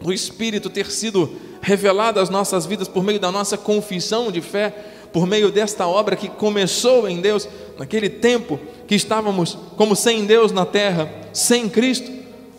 do 0.00 0.12
Espírito 0.12 0.68
ter 0.68 0.90
sido 0.90 1.30
revelado 1.60 2.20
às 2.20 2.28
nossas 2.28 2.66
vidas 2.66 2.88
por 2.88 3.04
meio 3.04 3.20
da 3.20 3.30
nossa 3.30 3.56
confissão 3.56 4.30
de 4.30 4.40
fé, 4.40 4.74
por 5.12 5.26
meio 5.26 5.50
desta 5.50 5.86
obra 5.86 6.16
que 6.16 6.28
começou 6.28 7.08
em 7.08 7.20
Deus, 7.20 7.48
naquele 7.78 8.08
tempo 8.08 8.58
que 8.86 8.94
estávamos 8.94 9.56
como 9.76 9.94
sem 9.94 10.24
Deus 10.26 10.52
na 10.52 10.66
terra, 10.66 11.10
sem 11.32 11.68
Cristo, 11.68 12.10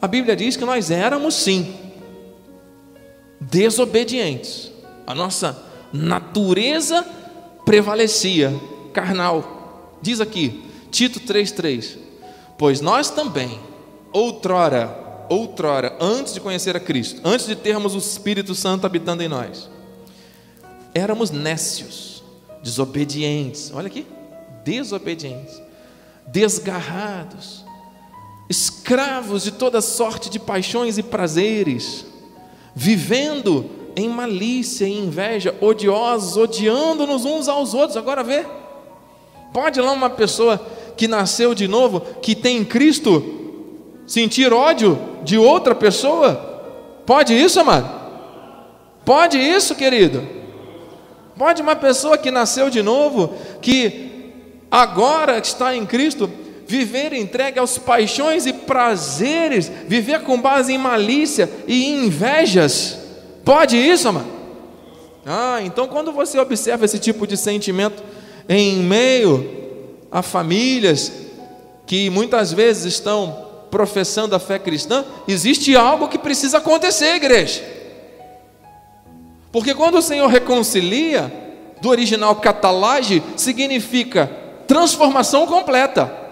a 0.02 0.08
Bíblia 0.08 0.36
diz 0.36 0.56
que 0.56 0.66
nós 0.66 0.90
éramos 0.92 1.36
sim 1.36 1.87
desobedientes, 3.40 4.72
a 5.06 5.14
nossa 5.14 5.58
natureza 5.92 7.06
prevalecia, 7.66 8.54
carnal. 8.94 9.98
Diz 10.02 10.22
aqui, 10.22 10.64
Tito 10.92 11.20
3,3: 11.20 11.98
Pois 12.58 12.82
nós 12.82 13.10
também, 13.10 13.60
outrora, 14.12 15.26
outrora, 15.30 15.96
antes 16.00 16.34
de 16.34 16.40
conhecer 16.40 16.76
a 16.76 16.80
Cristo, 16.80 17.22
antes 17.24 17.46
de 17.46 17.56
termos 17.56 17.96
o 17.96 17.98
Espírito 17.98 18.56
Santo 18.56 18.86
habitando 18.86 19.24
em 19.24 19.28
nós, 19.28 19.70
éramos 20.94 21.32
nécios, 21.32 22.24
desobedientes, 22.64 23.72
olha 23.74 23.88
aqui, 23.88 24.06
desobedientes, 24.64 25.62
desgarrados, 26.28 27.64
escravos 28.50 29.44
de 29.44 29.52
toda 29.52 29.82
sorte 29.82 30.30
de 30.30 30.40
paixões 30.40 30.98
e 30.98 31.04
prazeres, 31.04 32.06
vivendo 32.80 33.68
em 33.96 34.08
malícia 34.08 34.86
e 34.86 34.96
inveja, 34.96 35.56
odiosos, 35.60 36.38
odiando-nos 36.38 37.26
uns 37.26 37.48
aos 37.48 37.74
outros. 37.74 37.98
Agora 37.98 38.22
vê, 38.24 38.46
pode 39.52 39.82
lá 39.82 39.92
uma 39.92 40.12
pessoa 40.12 40.64
que 40.96 41.08
nasceu 41.08 41.56
de 41.56 41.68
novo, 41.68 42.02
que 42.22 42.36
tem 42.36 42.64
Cristo, 42.64 43.24
sentir 44.06 44.54
ódio 44.54 45.00
de 45.24 45.40
outra 45.40 45.74
pessoa? 45.74 46.36
Pode 47.04 47.34
isso, 47.34 47.60
amado? 47.60 47.90
Pode 49.04 49.40
isso, 49.40 49.74
querido? 49.74 50.24
Pode 51.36 51.64
uma 51.64 51.76
pessoa 51.76 52.16
que 52.16 52.30
nasceu 52.30 52.70
de 52.70 52.84
novo, 52.84 53.34
que 53.60 54.32
agora 54.70 55.40
está 55.40 55.76
em 55.76 55.84
Cristo, 55.84 56.30
viver 56.68 57.14
entregue 57.14 57.60
aos 57.60 57.78
paixões 57.78 58.46
e 58.46 58.54
prazeres, 58.54 59.72
viver 59.88 60.22
com 60.22 60.40
base 60.40 60.74
em 60.74 60.78
malícia 60.78 61.50
e 61.68 61.86
invejas? 61.86 62.98
Pode 63.46 63.78
isso, 63.78 64.10
amado? 64.10 64.28
Ah, 65.26 65.60
então 65.64 65.88
quando 65.88 66.12
você 66.12 66.40
observa 66.40 66.86
esse 66.86 67.00
tipo 67.00 67.26
de 67.26 67.36
sentimento 67.36 68.04
em 68.48 68.78
meio 68.78 69.68
a 70.12 70.22
famílias 70.22 71.12
que 71.86 72.10
muitas 72.10 72.52
vezes 72.54 72.94
estão 72.94 73.46
professando 73.72 74.36
a 74.36 74.40
fé 74.40 74.58
cristã, 74.58 75.06
existe 75.28 75.76
algo 75.76 76.08
que 76.08 76.18
precisa 76.18 76.58
acontecer, 76.58 77.16
igreja. 77.16 77.64
Porque 79.52 79.74
quando 79.74 79.98
o 79.98 80.02
Senhor 80.02 80.28
reconcilia, 80.28 81.32
do 81.82 81.90
original 81.90 82.36
catalage, 82.38 83.22
significa 83.36 84.30
transformação 84.68 85.46
completa. 85.46 86.27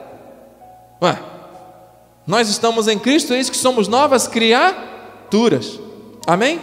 Ué, 1.05 1.19
nós 2.25 2.49
estamos 2.49 2.87
em 2.87 2.97
Cristo, 2.97 3.35
isso 3.35 3.51
que 3.51 3.57
somos 3.57 3.87
novas 3.87 4.27
criaturas. 4.27 5.79
Amém? 6.25 6.59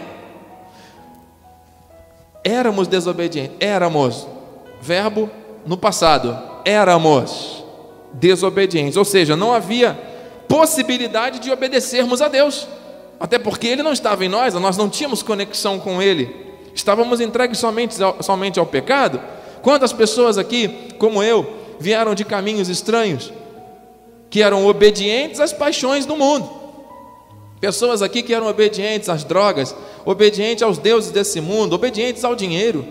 Éramos 2.43 2.89
desobedientes, 2.89 3.55
éramos, 3.61 4.27
verbo 4.81 5.29
no 5.65 5.77
passado, 5.77 6.37
éramos 6.65 7.63
desobedientes, 8.11 8.97
ou 8.97 9.05
seja, 9.05 9.37
não 9.37 9.53
havia 9.53 9.97
possibilidade 10.45 11.39
de 11.39 11.49
obedecermos 11.49 12.21
a 12.21 12.27
Deus, 12.27 12.67
até 13.17 13.39
porque 13.39 13.65
Ele 13.65 13.81
não 13.81 13.93
estava 13.93 14.25
em 14.25 14.29
nós, 14.29 14.53
nós 14.55 14.75
não 14.75 14.89
tínhamos 14.89 15.23
conexão 15.23 15.79
com 15.79 16.01
Ele, 16.01 16.35
estávamos 16.75 17.21
entregues 17.21 17.59
somente 17.59 18.03
ao, 18.03 18.21
somente 18.21 18.59
ao 18.59 18.65
pecado. 18.65 19.21
Quantas 19.61 19.93
pessoas 19.93 20.37
aqui, 20.37 20.93
como 20.99 21.23
eu, 21.23 21.49
vieram 21.79 22.13
de 22.13 22.25
caminhos 22.25 22.67
estranhos, 22.67 23.31
que 24.33 24.41
eram 24.41 24.65
obedientes 24.65 25.39
às 25.39 25.53
paixões 25.53 26.07
do 26.07 26.17
mundo? 26.17 26.49
Pessoas 27.61 28.01
aqui 28.01 28.23
que 28.23 28.33
eram 28.33 28.47
obedientes 28.47 29.07
às 29.07 29.23
drogas, 29.23 29.75
obedientes 30.03 30.63
aos 30.63 30.79
deuses 30.79 31.11
desse 31.11 31.39
mundo, 31.39 31.73
obedientes 31.73 32.23
ao 32.23 32.35
dinheiro, 32.35 32.83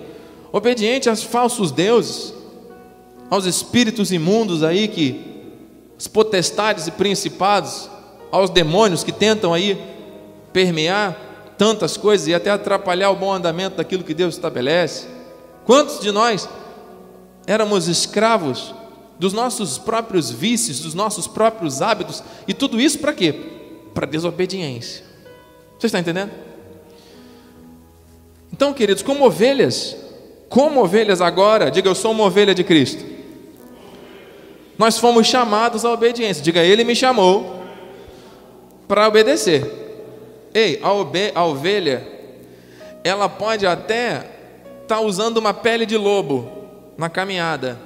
obedientes 0.52 1.08
aos 1.08 1.24
falsos 1.24 1.72
deuses, 1.72 2.32
aos 3.28 3.44
espíritos 3.44 4.12
imundos 4.12 4.62
aí 4.62 4.86
que 4.86 5.20
as 5.98 6.06
potestades 6.06 6.86
e 6.86 6.92
principados, 6.92 7.90
aos 8.30 8.48
demônios 8.48 9.02
que 9.02 9.10
tentam 9.10 9.52
aí 9.52 9.76
permear 10.52 11.54
tantas 11.58 11.96
coisas 11.96 12.28
e 12.28 12.34
até 12.34 12.50
atrapalhar 12.50 13.10
o 13.10 13.16
bom 13.16 13.32
andamento 13.32 13.78
daquilo 13.78 14.04
que 14.04 14.14
Deus 14.14 14.36
estabelece. 14.36 15.08
Quantos 15.66 15.98
de 15.98 16.12
nós 16.12 16.48
éramos 17.48 17.88
escravos 17.88 18.72
dos 19.22 19.32
nossos 19.32 19.78
próprios 19.78 20.30
vícios, 20.30 20.80
dos 20.80 20.94
nossos 20.94 21.26
próprios 21.26 21.80
hábitos, 21.80 22.22
e 22.46 22.52
tudo 22.52 22.80
isso 22.80 22.98
para 22.98 23.12
quê? 23.12 23.32
Para 23.94 24.06
desobediência. 24.06 25.04
Você 25.78 25.86
está 25.86 25.98
entendendo? 25.98 26.32
Então, 28.52 28.72
queridos, 28.72 29.02
como 29.02 29.24
ovelhas, 29.24 29.96
como 30.48 30.82
ovelhas 30.82 31.20
agora, 31.20 31.70
diga 31.70 31.88
eu 31.88 31.94
sou 31.94 32.10
uma 32.10 32.24
ovelha 32.24 32.54
de 32.54 32.64
Cristo 32.64 33.12
nós 34.82 34.98
fomos 34.98 35.28
chamados 35.28 35.84
à 35.84 35.92
obediência. 35.92 36.42
Diga, 36.42 36.60
Ele 36.60 36.82
me 36.82 36.96
chamou 36.96 37.62
para 38.88 39.06
obedecer. 39.06 39.64
Ei, 40.52 40.80
a, 40.82 41.38
a 41.38 41.44
ovelha, 41.44 42.04
ela 43.04 43.28
pode 43.28 43.64
até 43.64 44.16
estar 44.82 44.96
tá 44.96 45.00
usando 45.00 45.36
uma 45.36 45.54
pele 45.54 45.86
de 45.86 45.96
lobo 45.96 46.50
na 46.98 47.08
caminhada, 47.08 47.78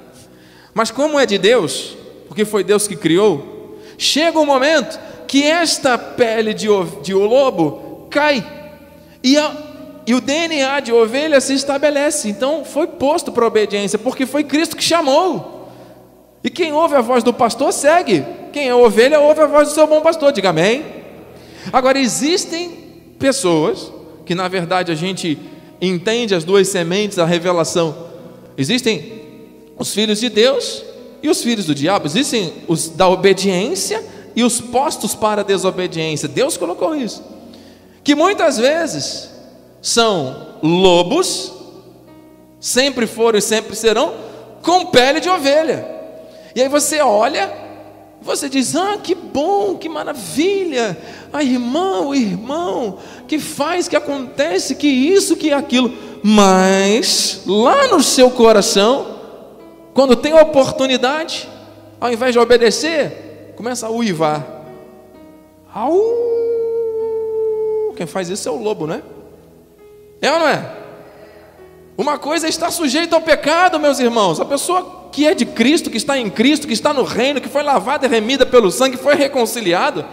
mas 0.77 0.91
como 0.91 1.19
é 1.19 1.25
de 1.25 1.39
Deus, 1.39 1.97
porque 2.27 2.45
foi 2.45 2.63
Deus 2.63 2.87
que 2.87 2.95
criou, 2.95 3.79
chega 3.97 4.39
um 4.39 4.45
momento 4.45 4.99
que 5.27 5.41
esta 5.41 5.97
pele 5.97 6.53
de, 6.53 6.67
de 7.01 7.15
lobo 7.15 8.05
cai 8.11 8.45
e, 9.23 9.35
a, 9.39 9.57
e 10.05 10.13
o 10.13 10.21
DNA 10.21 10.79
de 10.81 10.93
ovelha 10.93 11.41
se 11.41 11.55
estabelece. 11.55 12.29
Então 12.29 12.63
foi 12.63 12.85
posto 12.85 13.31
para 13.31 13.47
obediência, 13.47 13.97
porque 13.97 14.27
foi 14.27 14.43
Cristo 14.43 14.77
que 14.77 14.83
chamou. 14.83 15.67
E 16.43 16.49
quem 16.51 16.71
ouve 16.71 16.93
a 16.93 17.01
voz 17.01 17.23
do 17.23 17.33
pastor 17.33 17.73
segue. 17.73 18.23
Quem 18.53 18.67
é 18.67 18.75
ovelha 18.75 19.19
ouve 19.19 19.41
a 19.41 19.47
voz 19.47 19.69
do 19.69 19.73
seu 19.73 19.87
bom 19.87 20.01
pastor. 20.01 20.31
Diga 20.31 20.51
amém. 20.51 20.85
Agora, 21.73 21.97
existem 21.97 22.69
pessoas 23.17 23.91
que, 24.27 24.35
na 24.35 24.47
verdade, 24.47 24.91
a 24.91 24.95
gente 24.95 25.39
entende 25.81 26.35
as 26.35 26.43
duas 26.43 26.67
sementes, 26.67 27.17
a 27.17 27.25
revelação. 27.25 27.97
Existem 28.55 29.16
os 29.77 29.93
filhos 29.93 30.19
de 30.19 30.29
Deus 30.29 30.83
e 31.21 31.29
os 31.29 31.41
filhos 31.41 31.65
do 31.65 31.75
diabo. 31.75 32.07
Existem 32.07 32.53
os 32.67 32.89
da 32.89 33.07
obediência 33.07 34.03
e 34.35 34.43
os 34.43 34.61
postos 34.61 35.15
para 35.15 35.41
a 35.41 35.43
desobediência. 35.43 36.27
Deus 36.27 36.57
colocou 36.57 36.95
isso. 36.95 37.23
Que 38.03 38.15
muitas 38.15 38.57
vezes 38.57 39.29
são 39.81 40.47
lobos, 40.61 41.51
sempre 42.59 43.07
foram 43.07 43.39
e 43.39 43.41
sempre 43.41 43.75
serão, 43.75 44.13
com 44.61 44.85
pele 44.85 45.19
de 45.19 45.29
ovelha. 45.29 45.87
E 46.55 46.61
aí 46.61 46.69
você 46.69 47.01
olha, 47.01 47.51
você 48.21 48.49
diz: 48.49 48.75
Ah, 48.75 48.97
que 49.01 49.13
bom, 49.13 49.75
que 49.75 49.89
maravilha, 49.89 50.97
a 51.31 51.43
irmã, 51.43 52.01
o 52.01 52.15
irmão, 52.15 52.97
que 53.27 53.39
faz, 53.39 53.87
que 53.87 53.95
acontece, 53.95 54.75
que 54.75 54.87
isso, 54.87 55.35
que 55.35 55.51
aquilo. 55.51 55.93
Mas 56.23 57.41
lá 57.45 57.87
no 57.87 58.01
seu 58.01 58.29
coração, 58.31 59.16
quando 59.97 60.15
tem 60.15 60.31
oportunidade, 60.31 61.49
ao 61.99 62.11
invés 62.11 62.31
de 62.31 62.37
obedecer, 62.37 63.51
começa 63.55 63.87
a 63.87 63.89
uivar. 63.89 64.45
Au! 65.73 65.99
Quem 67.95 68.05
faz 68.05 68.29
isso 68.29 68.47
é 68.47 68.51
o 68.51 68.61
lobo, 68.61 68.85
né? 68.85 69.01
É 70.21 70.31
ou 70.31 70.37
não 70.37 70.47
é? 70.49 70.71
Uma 71.97 72.19
coisa 72.19 72.45
é 72.45 72.49
estar 72.49 72.69
sujeito 72.69 73.15
ao 73.15 73.21
pecado, 73.21 73.79
meus 73.79 73.99
irmãos. 73.99 74.39
A 74.39 74.45
pessoa 74.45 75.09
que 75.11 75.25
é 75.25 75.33
de 75.33 75.47
Cristo, 75.47 75.89
que 75.89 75.97
está 75.97 76.15
em 76.15 76.29
Cristo, 76.29 76.67
que 76.67 76.73
está 76.73 76.93
no 76.93 77.01
reino, 77.01 77.41
que 77.41 77.49
foi 77.49 77.63
lavada 77.63 78.05
e 78.05 78.09
remida 78.09 78.45
pelo 78.45 78.69
sangue, 78.69 78.97
foi 78.97 79.15
reconciliado, 79.15 80.05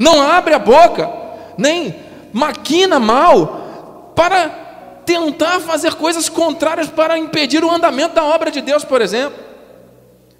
não 0.00 0.20
abre 0.20 0.52
a 0.52 0.58
boca, 0.58 1.08
nem 1.56 1.94
maquina 2.32 2.98
mal 2.98 4.10
para 4.16 4.67
tentar 5.08 5.58
fazer 5.60 5.94
coisas 5.94 6.28
contrárias 6.28 6.90
para 6.90 7.16
impedir 7.16 7.64
o 7.64 7.70
andamento 7.70 8.14
da 8.14 8.24
obra 8.24 8.50
de 8.50 8.60
Deus, 8.60 8.84
por 8.84 9.00
exemplo. 9.00 9.42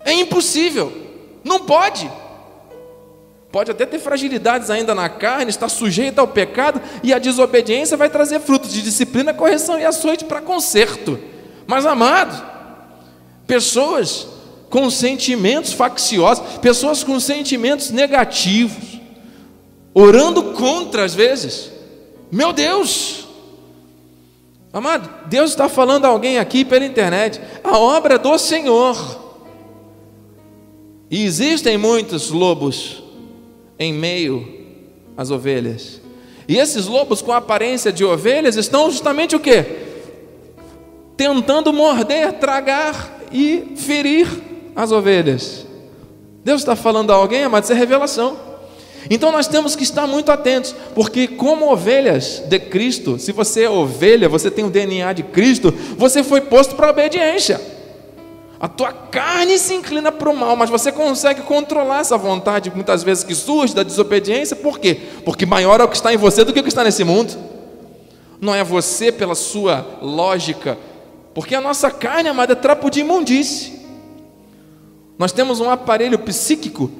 É 0.04 0.12
impossível, 0.12 0.92
não 1.42 1.60
pode. 1.60 2.10
Pode 3.50 3.70
até 3.70 3.86
ter 3.86 3.98
fragilidades 3.98 4.68
ainda 4.68 4.94
na 4.94 5.08
carne, 5.08 5.48
está 5.48 5.70
sujeito 5.70 6.18
ao 6.18 6.28
pecado, 6.28 6.82
e 7.02 7.14
a 7.14 7.18
desobediência 7.18 7.96
vai 7.96 8.10
trazer 8.10 8.40
frutos 8.40 8.70
de 8.70 8.82
disciplina, 8.82 9.32
correção 9.32 9.78
e 9.78 9.86
açoite 9.86 10.26
para 10.26 10.42
conserto. 10.42 11.18
Mas, 11.66 11.86
amado, 11.86 12.44
pessoas 13.46 14.26
com 14.68 14.90
sentimentos 14.90 15.72
facciosos, 15.72 16.58
pessoas 16.58 17.02
com 17.02 17.18
sentimentos 17.18 17.90
negativos, 17.90 19.00
orando 19.94 20.52
contra 20.52 21.06
às 21.06 21.14
vezes. 21.14 21.72
Meu 22.30 22.52
Deus! 22.52 23.27
Amado, 24.72 25.26
Deus 25.28 25.50
está 25.50 25.68
falando 25.68 26.04
a 26.04 26.08
alguém 26.08 26.38
aqui 26.38 26.64
pela 26.64 26.84
internet, 26.84 27.40
a 27.64 27.78
obra 27.78 28.18
do 28.18 28.36
Senhor. 28.38 29.26
E 31.10 31.24
existem 31.24 31.78
muitos 31.78 32.30
lobos 32.30 33.02
em 33.78 33.92
meio 33.92 34.46
às 35.16 35.30
ovelhas. 35.30 36.00
E 36.46 36.56
esses 36.56 36.86
lobos 36.86 37.22
com 37.22 37.32
aparência 37.32 37.92
de 37.92 38.04
ovelhas 38.04 38.56
estão 38.56 38.90
justamente 38.90 39.34
o 39.34 39.40
que? 39.40 39.64
Tentando 41.16 41.72
morder, 41.72 42.34
tragar 42.34 43.18
e 43.32 43.74
ferir 43.76 44.26
as 44.76 44.92
ovelhas. 44.92 45.66
Deus 46.44 46.60
está 46.60 46.76
falando 46.76 47.10
a 47.10 47.16
alguém, 47.16 47.48
mas 47.48 47.64
isso 47.64 47.72
é 47.72 47.76
revelação. 47.76 48.47
Então 49.10 49.32
nós 49.32 49.46
temos 49.46 49.74
que 49.74 49.82
estar 49.82 50.06
muito 50.06 50.30
atentos, 50.30 50.74
porque 50.94 51.26
como 51.26 51.72
ovelhas 51.72 52.42
de 52.46 52.58
Cristo, 52.58 53.18
se 53.18 53.32
você 53.32 53.62
é 53.62 53.70
ovelha, 53.70 54.28
você 54.28 54.50
tem 54.50 54.64
o 54.64 54.70
DNA 54.70 55.12
de 55.14 55.22
Cristo, 55.22 55.72
você 55.96 56.22
foi 56.22 56.42
posto 56.42 56.74
para 56.74 56.90
obediência. 56.90 57.60
A 58.60 58.66
tua 58.66 58.92
carne 58.92 59.56
se 59.56 59.72
inclina 59.72 60.10
para 60.10 60.28
o 60.28 60.36
mal, 60.36 60.56
mas 60.56 60.68
você 60.68 60.90
consegue 60.90 61.42
controlar 61.42 62.00
essa 62.00 62.18
vontade, 62.18 62.72
muitas 62.74 63.02
vezes 63.04 63.22
que 63.22 63.34
surge 63.34 63.74
da 63.74 63.84
desobediência, 63.84 64.56
por 64.56 64.78
quê? 64.78 65.00
Porque 65.24 65.46
maior 65.46 65.80
é 65.80 65.84
o 65.84 65.88
que 65.88 65.96
está 65.96 66.12
em 66.12 66.16
você 66.16 66.44
do 66.44 66.52
que 66.52 66.58
o 66.58 66.62
que 66.62 66.68
está 66.68 66.82
nesse 66.82 67.04
mundo. 67.04 67.36
Não 68.40 68.54
é 68.54 68.64
você 68.64 69.12
pela 69.12 69.34
sua 69.34 69.86
lógica, 70.02 70.76
porque 71.34 71.54
a 71.54 71.60
nossa 71.60 71.90
carne, 71.90 72.28
amada, 72.28 72.52
é 72.52 72.56
trapo 72.56 72.90
de 72.90 73.00
imundície. 73.00 73.78
Nós 75.16 75.30
temos 75.30 75.60
um 75.60 75.70
aparelho 75.70 76.18
psíquico, 76.18 76.90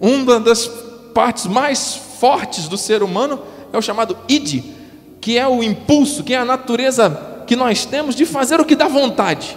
uma 0.00 0.38
das 0.38 0.70
partes 1.14 1.46
mais 1.46 1.94
fortes 1.94 2.68
do 2.68 2.76
ser 2.76 3.02
humano 3.02 3.40
é 3.72 3.78
o 3.78 3.82
chamado 3.82 4.18
id, 4.28 4.62
que 5.20 5.38
é 5.38 5.46
o 5.46 5.62
impulso, 5.62 6.22
que 6.24 6.34
é 6.34 6.38
a 6.38 6.44
natureza 6.44 7.42
que 7.46 7.56
nós 7.56 7.86
temos 7.86 8.14
de 8.14 8.26
fazer 8.26 8.60
o 8.60 8.64
que 8.64 8.74
dá 8.74 8.88
vontade. 8.88 9.56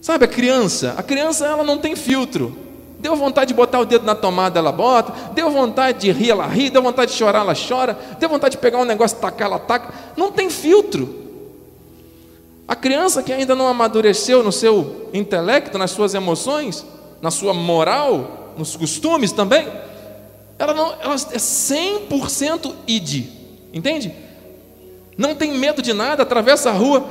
Sabe 0.00 0.24
a 0.24 0.28
criança? 0.28 0.94
A 0.96 1.02
criança 1.02 1.46
ela 1.46 1.62
não 1.62 1.78
tem 1.78 1.94
filtro. 1.94 2.56
Deu 2.98 3.16
vontade 3.16 3.48
de 3.48 3.54
botar 3.54 3.80
o 3.80 3.84
dedo 3.84 4.04
na 4.04 4.14
tomada, 4.14 4.58
ela 4.58 4.72
bota. 4.72 5.12
Deu 5.32 5.50
vontade 5.50 6.00
de 6.00 6.12
rir, 6.12 6.30
ela 6.30 6.46
ri. 6.46 6.70
Deu 6.70 6.82
vontade 6.82 7.12
de 7.12 7.16
chorar, 7.16 7.40
ela 7.40 7.54
chora. 7.54 7.98
Deu 8.18 8.28
vontade 8.28 8.56
de 8.56 8.58
pegar 8.58 8.78
um 8.78 8.84
negócio, 8.84 9.18
tacar, 9.18 9.48
ela 9.48 9.58
taca. 9.58 9.92
Não 10.16 10.32
tem 10.32 10.50
filtro. 10.50 11.20
A 12.66 12.76
criança 12.76 13.22
que 13.22 13.32
ainda 13.32 13.54
não 13.54 13.66
amadureceu 13.66 14.42
no 14.42 14.52
seu 14.52 15.08
intelecto, 15.12 15.76
nas 15.76 15.90
suas 15.90 16.14
emoções, 16.14 16.84
na 17.20 17.30
sua 17.30 17.52
moral, 17.52 18.52
nos 18.56 18.76
costumes 18.76 19.32
também, 19.32 19.66
ela, 20.60 20.74
não, 20.74 20.92
ela 21.00 21.14
é 21.14 21.38
100% 21.38 22.74
id, 22.86 23.28
entende? 23.72 24.14
Não 25.16 25.34
tem 25.34 25.52
medo 25.52 25.80
de 25.80 25.94
nada, 25.94 26.22
atravessa 26.22 26.68
a 26.68 26.72
rua. 26.74 27.08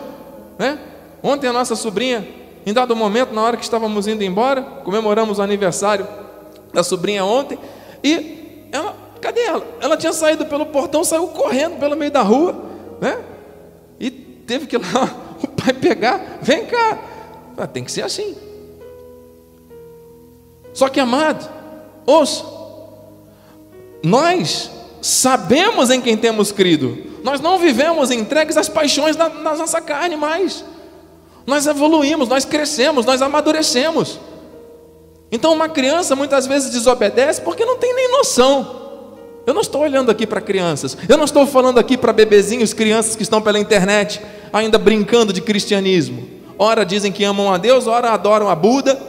Né? 0.59 0.77
Ontem 1.23 1.47
a 1.47 1.53
nossa 1.53 1.75
sobrinha, 1.75 2.27
em 2.63 2.71
dado 2.71 2.95
momento, 2.95 3.33
na 3.33 3.41
hora 3.41 3.57
que 3.57 3.63
estávamos 3.63 4.05
indo 4.05 4.23
embora, 4.23 4.61
comemoramos 4.61 5.39
o 5.39 5.41
aniversário 5.41 6.07
da 6.71 6.83
sobrinha 6.83 7.25
ontem, 7.25 7.57
e 8.03 8.67
ela, 8.71 8.95
cadê 9.19 9.41
ela? 9.41 9.65
Ela 9.81 9.97
tinha 9.97 10.13
saído 10.13 10.45
pelo 10.45 10.67
portão, 10.67 11.03
saiu 11.03 11.29
correndo 11.29 11.79
pelo 11.79 11.97
meio 11.97 12.11
da 12.11 12.21
rua, 12.21 12.55
né? 13.01 13.19
E 13.99 14.11
teve 14.11 14.67
que 14.67 14.75
ir 14.75 14.81
lá 14.93 15.09
o 15.41 15.47
pai 15.47 15.73
pegar, 15.73 16.37
vem 16.39 16.67
cá. 16.67 16.99
Ah, 17.57 17.65
tem 17.65 17.83
que 17.83 17.91
ser 17.91 18.03
assim. 18.03 18.37
Só 20.71 20.87
que, 20.87 20.99
amado, 20.99 21.49
ouça, 22.05 22.58
nós 24.03 24.71
sabemos 25.01 25.89
em 25.89 26.01
quem 26.01 26.17
temos 26.17 26.51
crido, 26.51 26.97
nós 27.23 27.39
não 27.41 27.57
vivemos 27.57 28.11
entregues 28.11 28.57
às 28.57 28.69
paixões 28.69 29.15
da, 29.15 29.29
nossa 29.29 29.81
carne 29.81 30.15
mais. 30.15 30.63
Nós 31.45 31.65
evoluímos, 31.67 32.29
nós 32.29 32.45
crescemos, 32.45 33.05
nós 33.05 33.21
amadurecemos. 33.21 34.19
Então, 35.31 35.53
uma 35.53 35.69
criança 35.69 36.15
muitas 36.15 36.47
vezes 36.47 36.71
desobedece 36.71 37.41
porque 37.41 37.65
não 37.65 37.77
tem 37.77 37.93
nem 37.93 38.11
noção. 38.11 38.79
Eu 39.45 39.53
não 39.53 39.61
estou 39.61 39.81
olhando 39.81 40.11
aqui 40.11 40.27
para 40.27 40.41
crianças, 40.41 40.95
eu 41.07 41.17
não 41.17 41.25
estou 41.25 41.45
falando 41.47 41.79
aqui 41.79 41.97
para 41.97 42.13
bebezinhos, 42.13 42.73
crianças 42.73 43.15
que 43.15 43.23
estão 43.23 43.41
pela 43.41 43.57
internet, 43.57 44.21
ainda 44.53 44.77
brincando 44.77 45.33
de 45.33 45.41
cristianismo. 45.41 46.27
Ora 46.57 46.85
dizem 46.85 47.11
que 47.11 47.23
amam 47.23 47.51
a 47.51 47.57
Deus, 47.57 47.87
ora 47.87 48.11
adoram 48.11 48.49
a 48.49 48.55
Buda, 48.55 48.99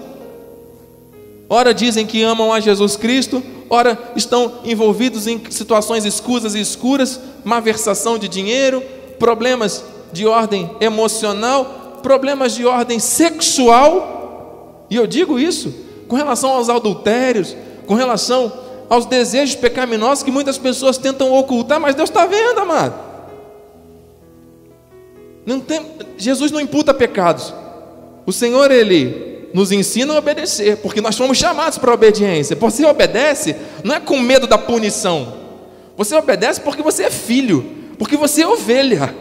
ora 1.51 1.75
dizem 1.75 2.07
que 2.07 2.23
amam 2.23 2.53
a 2.53 2.61
Jesus 2.61 2.97
Cristo, 2.97 3.43
ora 3.69 3.99
estão 4.15 4.61
envolvidos 4.65 5.27
em 5.27 5.43
situações 5.51 6.05
escusas 6.05 6.55
e 6.55 6.61
escuras, 6.61 7.19
malversação 7.45 8.17
de 8.17 8.29
dinheiro, 8.29 8.81
problemas 9.19 9.85
de 10.13 10.27
ordem 10.27 10.71
emocional, 10.81 11.99
problemas 12.03 12.55
de 12.55 12.65
ordem 12.65 13.01
sexual, 13.01 14.87
e 14.89 14.95
eu 14.97 15.07
digo 15.07 15.39
isso 15.39 15.75
com 16.09 16.17
relação 16.17 16.51
aos 16.51 16.69
adultérios, 16.69 17.57
com 17.87 17.95
relação 17.95 18.53
aos 18.89 19.07
desejos 19.07 19.55
pecaminosos 19.55 20.25
que 20.25 20.31
muitas 20.31 20.59
pessoas 20.59 20.99
tentam 20.99 21.33
ocultar, 21.33 21.81
mas 21.81 21.95
Deus 21.95 22.11
está 22.11 22.27
vendo, 22.27 22.59
amado. 22.59 22.95
Não 25.47 25.61
tem, 25.61 25.87
Jesus 26.17 26.51
não 26.51 26.61
imputa 26.61 26.93
pecados. 26.93 27.55
O 28.27 28.33
Senhor, 28.33 28.71
Ele 28.71 29.30
nos 29.53 29.73
ensina 29.73 30.15
a 30.15 30.19
obedecer, 30.19 30.77
porque 30.79 31.01
nós 31.01 31.17
fomos 31.17 31.39
chamados 31.39 31.79
para 31.79 31.91
a 31.91 31.95
obediência. 31.95 32.57
Você 32.57 32.85
obedece 32.85 33.57
não 33.83 33.95
é 33.95 34.01
com 34.01 34.19
medo 34.19 34.47
da 34.47 34.59
punição. 34.59 35.35
Você 35.97 36.15
obedece 36.15 36.61
porque 36.61 36.83
você 36.83 37.05
é 37.05 37.11
filho, 37.11 37.65
porque 37.99 38.17
você 38.17 38.43
é 38.43 38.47
ovelha. 38.47 39.15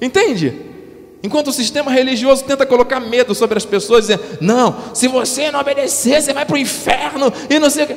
Entende? 0.00 0.54
Enquanto 1.22 1.48
o 1.48 1.52
sistema 1.52 1.90
religioso 1.90 2.44
tenta 2.44 2.66
colocar 2.66 3.00
medo 3.00 3.34
sobre 3.34 3.56
as 3.56 3.64
pessoas, 3.64 4.08
dizendo: 4.08 4.22
não, 4.40 4.76
se 4.92 5.08
você 5.08 5.50
não 5.50 5.60
obedecer, 5.60 6.20
você 6.20 6.32
vai 6.32 6.44
para 6.44 6.54
o 6.54 6.58
inferno 6.58 7.32
e 7.48 7.58
não 7.58 7.70
sei 7.70 7.84
o 7.84 7.86
que. 7.86 7.96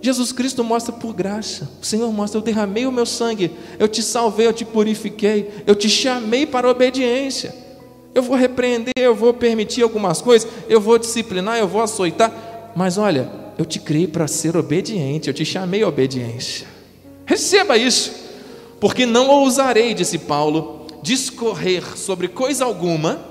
Jesus 0.00 0.32
Cristo 0.32 0.64
mostra 0.64 0.92
por 0.92 1.12
graça. 1.12 1.68
O 1.80 1.86
Senhor 1.86 2.12
mostra: 2.12 2.38
eu 2.38 2.42
derramei 2.42 2.86
o 2.86 2.92
meu 2.92 3.06
sangue, 3.06 3.52
eu 3.78 3.86
te 3.86 4.02
salvei, 4.02 4.46
eu 4.46 4.52
te 4.52 4.64
purifiquei, 4.64 5.50
eu 5.66 5.74
te 5.74 5.88
chamei 5.88 6.46
para 6.46 6.66
a 6.66 6.70
obediência. 6.70 7.54
Eu 8.18 8.22
vou 8.24 8.36
repreender, 8.36 8.92
eu 8.96 9.14
vou 9.14 9.32
permitir 9.32 9.84
algumas 9.84 10.20
coisas, 10.20 10.50
eu 10.68 10.80
vou 10.80 10.98
disciplinar, 10.98 11.56
eu 11.56 11.68
vou 11.68 11.80
açoitar, 11.80 12.72
mas 12.74 12.98
olha, 12.98 13.30
eu 13.56 13.64
te 13.64 13.78
criei 13.78 14.08
para 14.08 14.26
ser 14.26 14.56
obediente, 14.56 15.28
eu 15.28 15.34
te 15.34 15.44
chamei 15.44 15.84
a 15.84 15.88
obediência. 15.88 16.66
Receba 17.24 17.76
isso, 17.76 18.10
porque 18.80 19.06
não 19.06 19.28
ousarei, 19.28 19.94
disse 19.94 20.18
Paulo, 20.18 20.88
discorrer 21.00 21.96
sobre 21.96 22.26
coisa 22.26 22.64
alguma 22.64 23.24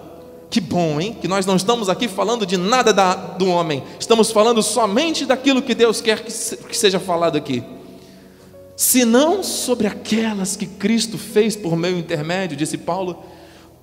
que 0.49 0.61
bom, 0.61 1.01
hein? 1.01 1.17
Que 1.19 1.27
nós 1.27 1.45
não 1.45 1.57
estamos 1.57 1.89
aqui 1.89 2.07
falando 2.07 2.45
de 2.45 2.55
nada 2.55 2.93
da, 2.93 3.13
do 3.13 3.49
homem, 3.49 3.83
estamos 3.99 4.31
falando 4.31 4.63
somente 4.63 5.25
daquilo 5.25 5.61
que 5.61 5.75
Deus 5.75 5.99
quer 5.99 6.23
que, 6.23 6.31
se, 6.31 6.55
que 6.55 6.77
seja 6.77 6.97
falado 6.97 7.37
aqui. 7.37 7.61
Senão 8.73 9.43
sobre 9.43 9.85
aquelas 9.85 10.55
que 10.55 10.65
Cristo 10.65 11.17
fez 11.17 11.57
por 11.57 11.75
meu 11.75 11.99
intermédio, 11.99 12.55
disse 12.55 12.77
Paulo, 12.77 13.21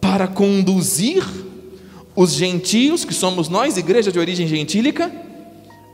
para 0.04 0.28
conduzir 0.28 1.24
os 2.14 2.32
gentios, 2.32 3.06
que 3.06 3.14
somos 3.14 3.48
nós, 3.48 3.78
igreja 3.78 4.12
de 4.12 4.18
origem 4.18 4.46
gentílica, 4.46 5.10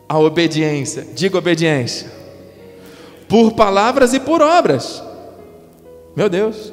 à 0.09 0.19
obediência. 0.19 1.07
Diga 1.15 1.39
obediência. 1.39 2.11
Por 3.29 3.53
palavras 3.53 4.13
e 4.13 4.19
por 4.19 4.43
obras. 4.43 5.01
Meu 6.17 6.29
Deus. 6.29 6.73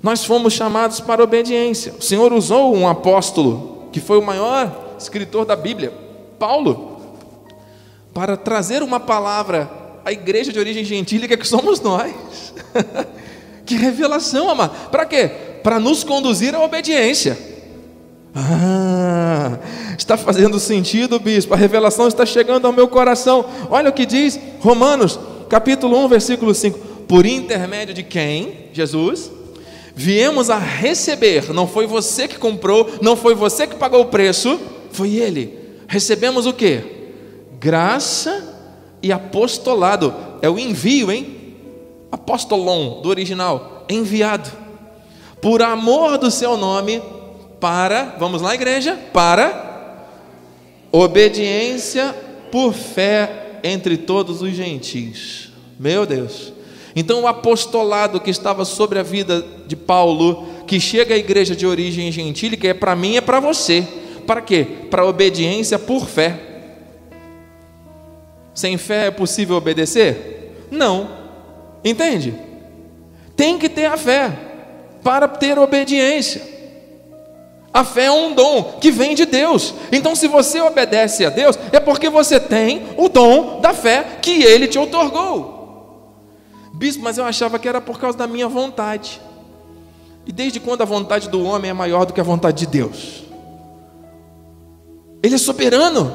Nós 0.00 0.24
fomos 0.24 0.52
chamados 0.52 1.00
para 1.00 1.24
obediência. 1.24 1.94
O 1.98 2.02
Senhor 2.02 2.32
usou 2.32 2.72
um 2.72 2.86
apóstolo, 2.86 3.88
que 3.90 3.98
foi 3.98 4.16
o 4.16 4.22
maior 4.22 4.94
escritor 4.96 5.44
da 5.44 5.56
Bíblia, 5.56 5.92
Paulo, 6.38 7.00
para 8.14 8.36
trazer 8.36 8.80
uma 8.80 9.00
palavra 9.00 9.68
à 10.04 10.12
igreja 10.12 10.52
de 10.52 10.58
origem 10.60 10.84
gentílica 10.84 11.36
que 11.36 11.48
somos 11.48 11.80
nós. 11.80 12.14
que 13.66 13.74
revelação, 13.74 14.48
amado. 14.48 14.88
Para 14.88 15.04
quê? 15.04 15.55
Para 15.66 15.80
nos 15.80 16.04
conduzir 16.04 16.54
à 16.54 16.62
obediência. 16.62 17.36
Ah, 18.32 19.58
está 19.98 20.16
fazendo 20.16 20.60
sentido, 20.60 21.18
bispo. 21.18 21.54
A 21.54 21.56
revelação 21.56 22.06
está 22.06 22.24
chegando 22.24 22.68
ao 22.68 22.72
meu 22.72 22.86
coração. 22.86 23.44
Olha 23.68 23.90
o 23.90 23.92
que 23.92 24.06
diz 24.06 24.38
Romanos, 24.60 25.18
capítulo 25.48 25.98
1, 26.04 26.06
versículo 26.06 26.54
5. 26.54 26.78
Por 27.08 27.26
intermédio 27.26 27.92
de 27.92 28.04
quem? 28.04 28.68
Jesus 28.72 29.28
viemos 29.92 30.50
a 30.50 30.56
receber, 30.56 31.52
não 31.52 31.66
foi 31.66 31.84
você 31.84 32.28
que 32.28 32.38
comprou, 32.38 32.88
não 33.02 33.16
foi 33.16 33.34
você 33.34 33.66
que 33.66 33.74
pagou 33.74 34.02
o 34.02 34.06
preço, 34.06 34.60
foi 34.92 35.16
ele. 35.16 35.58
Recebemos 35.88 36.46
o 36.46 36.52
que? 36.52 36.80
Graça 37.58 38.56
e 39.02 39.10
apostolado. 39.10 40.14
É 40.40 40.48
o 40.48 40.60
envio, 40.60 41.10
hein? 41.10 41.56
Apostolon, 42.12 43.02
do 43.02 43.08
original, 43.08 43.84
enviado. 43.90 44.65
Por 45.40 45.62
amor 45.62 46.18
do 46.18 46.30
seu 46.30 46.56
nome, 46.56 47.02
para, 47.60 48.16
vamos 48.18 48.40
lá, 48.42 48.54
igreja, 48.54 48.98
para 49.12 49.64
obediência 50.90 52.14
por 52.50 52.72
fé 52.72 53.58
entre 53.62 53.96
todos 53.96 54.40
os 54.40 54.52
gentios. 54.52 55.50
Meu 55.78 56.06
Deus. 56.06 56.52
Então, 56.94 57.22
o 57.22 57.26
apostolado 57.26 58.20
que 58.20 58.30
estava 58.30 58.64
sobre 58.64 58.98
a 58.98 59.02
vida 59.02 59.44
de 59.66 59.76
Paulo, 59.76 60.46
que 60.66 60.80
chega 60.80 61.14
à 61.14 61.18
igreja 61.18 61.54
de 61.54 61.66
origem 61.66 62.10
gentílica, 62.10 62.66
é 62.68 62.74
para 62.74 62.96
mim 62.96 63.16
é 63.16 63.20
para 63.20 63.40
você. 63.40 63.86
Para 64.26 64.40
quê? 64.40 64.66
Para 64.90 65.04
obediência 65.04 65.78
por 65.78 66.06
fé. 66.06 66.40
Sem 68.54 68.78
fé 68.78 69.08
é 69.08 69.10
possível 69.10 69.56
obedecer? 69.56 70.66
Não. 70.70 71.10
Entende? 71.84 72.34
Tem 73.36 73.58
que 73.58 73.68
ter 73.68 73.84
a 73.84 73.98
fé 73.98 74.45
para 75.06 75.28
ter 75.28 75.56
obediência. 75.56 76.42
A 77.72 77.84
fé 77.84 78.06
é 78.06 78.10
um 78.10 78.34
dom 78.34 78.78
que 78.80 78.90
vem 78.90 79.14
de 79.14 79.24
Deus. 79.24 79.72
Então, 79.92 80.16
se 80.16 80.26
você 80.26 80.60
obedece 80.60 81.24
a 81.24 81.30
Deus, 81.30 81.56
é 81.70 81.78
porque 81.78 82.10
você 82.10 82.40
tem 82.40 82.82
o 82.96 83.08
dom 83.08 83.60
da 83.60 83.72
fé 83.72 84.18
que 84.20 84.42
Ele 84.42 84.66
te 84.66 84.80
otorgou. 84.80 86.18
Bispo, 86.74 87.04
mas 87.04 87.18
eu 87.18 87.24
achava 87.24 87.56
que 87.56 87.68
era 87.68 87.80
por 87.80 88.00
causa 88.00 88.18
da 88.18 88.26
minha 88.26 88.48
vontade. 88.48 89.20
E 90.26 90.32
desde 90.32 90.58
quando 90.58 90.82
a 90.82 90.84
vontade 90.84 91.28
do 91.28 91.44
homem 91.44 91.70
é 91.70 91.74
maior 91.74 92.04
do 92.04 92.12
que 92.12 92.20
a 92.20 92.24
vontade 92.24 92.58
de 92.58 92.66
Deus? 92.66 93.22
Ele 95.22 95.36
é 95.36 95.38
soberano. 95.38 96.12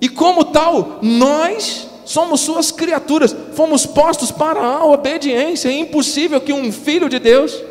E 0.00 0.08
como 0.08 0.46
tal, 0.46 0.98
nós 1.02 1.86
somos 2.06 2.40
suas 2.40 2.72
criaturas, 2.72 3.36
fomos 3.52 3.84
postos 3.84 4.30
para 4.30 4.60
a 4.60 4.86
obediência. 4.86 5.68
É 5.68 5.72
impossível 5.72 6.40
que 6.40 6.54
um 6.54 6.72
filho 6.72 7.06
de 7.06 7.18
Deus, 7.18 7.62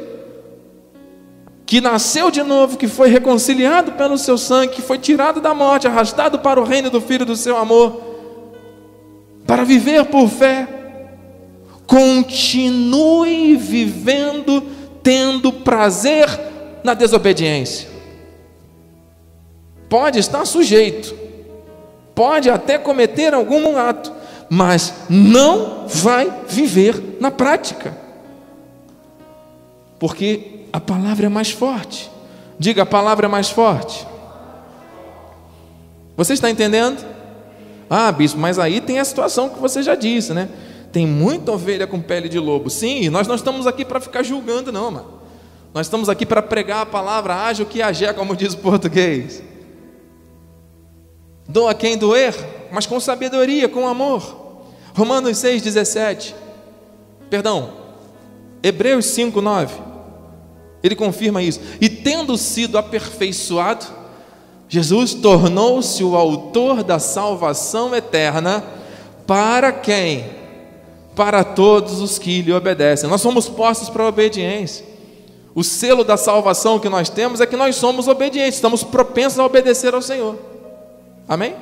que 1.68 1.82
nasceu 1.82 2.32
de 2.32 2.42
novo, 2.44 2.78
que 2.78 2.88
foi 2.88 3.10
reconciliado 3.10 3.92
pelo 3.92 4.18
seu 4.18 4.38
sangue, 4.38 4.76
que 4.76 4.82
foi 4.82 4.98
tirado 4.98 5.42
da 5.42 5.54
morte, 5.54 5.86
arrastado 5.86 6.40
para 6.40 6.62
o 6.62 6.64
reino 6.64 6.90
do 6.90 7.02
filho 7.02 7.26
do 7.26 7.36
seu 7.36 7.58
amor, 7.58 8.02
para 9.46 9.66
viver 9.66 10.06
por 10.06 10.30
fé, 10.30 10.66
continue 11.86 13.58
vivendo, 13.58 14.64
tendo 15.04 15.52
prazer 15.52 16.28
na 16.86 16.94
desobediência. 16.94 17.90
Pode 19.90 20.20
estar 20.20 20.46
sujeito, 20.46 21.14
pode 22.16 22.50
até 22.50 22.78
cometer 22.78 23.34
algum 23.34 23.78
ato, 23.78 24.14
mas 24.50 24.94
não 25.10 25.86
vai 25.86 26.34
viver 26.48 27.18
na 27.20 27.30
prática, 27.30 27.98
porque 30.00 30.57
a 30.78 30.80
palavra 30.80 31.26
é 31.26 31.30
mais 31.30 31.50
forte. 31.50 32.12
Diga, 32.60 32.84
a 32.84 32.86
palavra 32.86 33.26
é 33.26 33.30
mais 33.30 33.50
forte. 33.50 34.08
Você 36.16 36.34
está 36.34 36.52
entendendo? 36.52 37.04
Ah, 37.90 38.12
bispo, 38.12 38.40
mas 38.40 38.60
aí 38.60 38.80
tem 38.80 39.00
a 39.00 39.06
situação 39.06 39.50
que 39.50 39.60
você 39.60 39.82
já 39.82 39.96
disse, 39.96 40.36
né? 40.36 40.48
Tem 40.92 41.08
muita 41.08 41.52
ovelha 41.52 41.88
com 41.88 42.00
pele 42.00 42.30
de 42.30 42.38
lobo. 42.38 42.70
Sim, 42.70 43.10
nós 43.10 43.28
não 43.28 43.34
estamos 43.34 43.66
aqui 43.66 43.84
para 43.84 44.00
ficar 44.00 44.22
julgando, 44.22 44.72
não, 44.72 44.92
mano. 44.92 45.18
Nós 45.74 45.88
estamos 45.88 46.10
aqui 46.10 46.28
para 46.28 46.44
pregar 46.44 46.82
a 46.82 46.86
palavra 46.86 47.34
ágil 47.34 47.66
que 47.66 47.82
agé, 47.82 48.14
como 48.14 48.36
diz 48.36 48.54
o 48.54 48.60
português. 48.60 49.42
Doa 51.50 51.74
quem 51.74 51.98
doer, 51.98 52.36
mas 52.72 52.86
com 52.86 53.00
sabedoria, 53.00 53.68
com 53.68 53.88
amor. 53.88 54.66
Romanos 54.96 55.40
6, 55.40 55.64
17. 55.64 56.36
Perdão, 57.32 57.74
Hebreus 58.62 59.08
5, 59.08 59.42
9. 59.42 59.87
Ele 60.84 60.96
confirma 60.96 61.42
isso. 61.42 61.60
E 61.82 61.90
tendo 61.90 62.38
sido 62.38 62.78
aperfeiçoado, 62.78 63.86
Jesus 64.70 65.14
tornou-se 65.14 66.04
o 66.04 66.16
autor 66.16 66.84
da 66.84 67.00
salvação 67.00 67.96
eterna 67.96 68.64
para 69.26 69.72
quem? 69.72 70.26
Para 71.16 71.44
todos 71.44 72.02
os 72.02 72.20
que 72.20 72.42
lhe 72.42 72.54
obedecem. 72.54 73.10
Nós 73.10 73.22
somos 73.22 73.48
postos 73.50 73.90
para 73.90 74.04
a 74.04 74.08
obediência. 74.08 74.86
O 75.56 75.64
selo 75.64 76.04
da 76.04 76.18
salvação 76.18 76.80
que 76.80 76.88
nós 76.88 77.10
temos 77.10 77.42
é 77.42 77.46
que 77.46 77.56
nós 77.56 77.76
somos 77.76 78.08
obedientes, 78.08 78.56
estamos 78.56 78.84
propensos 78.84 79.40
a 79.40 79.46
obedecer 79.46 79.94
ao 79.94 80.02
Senhor. 80.02 80.38
Amém? 81.28 81.56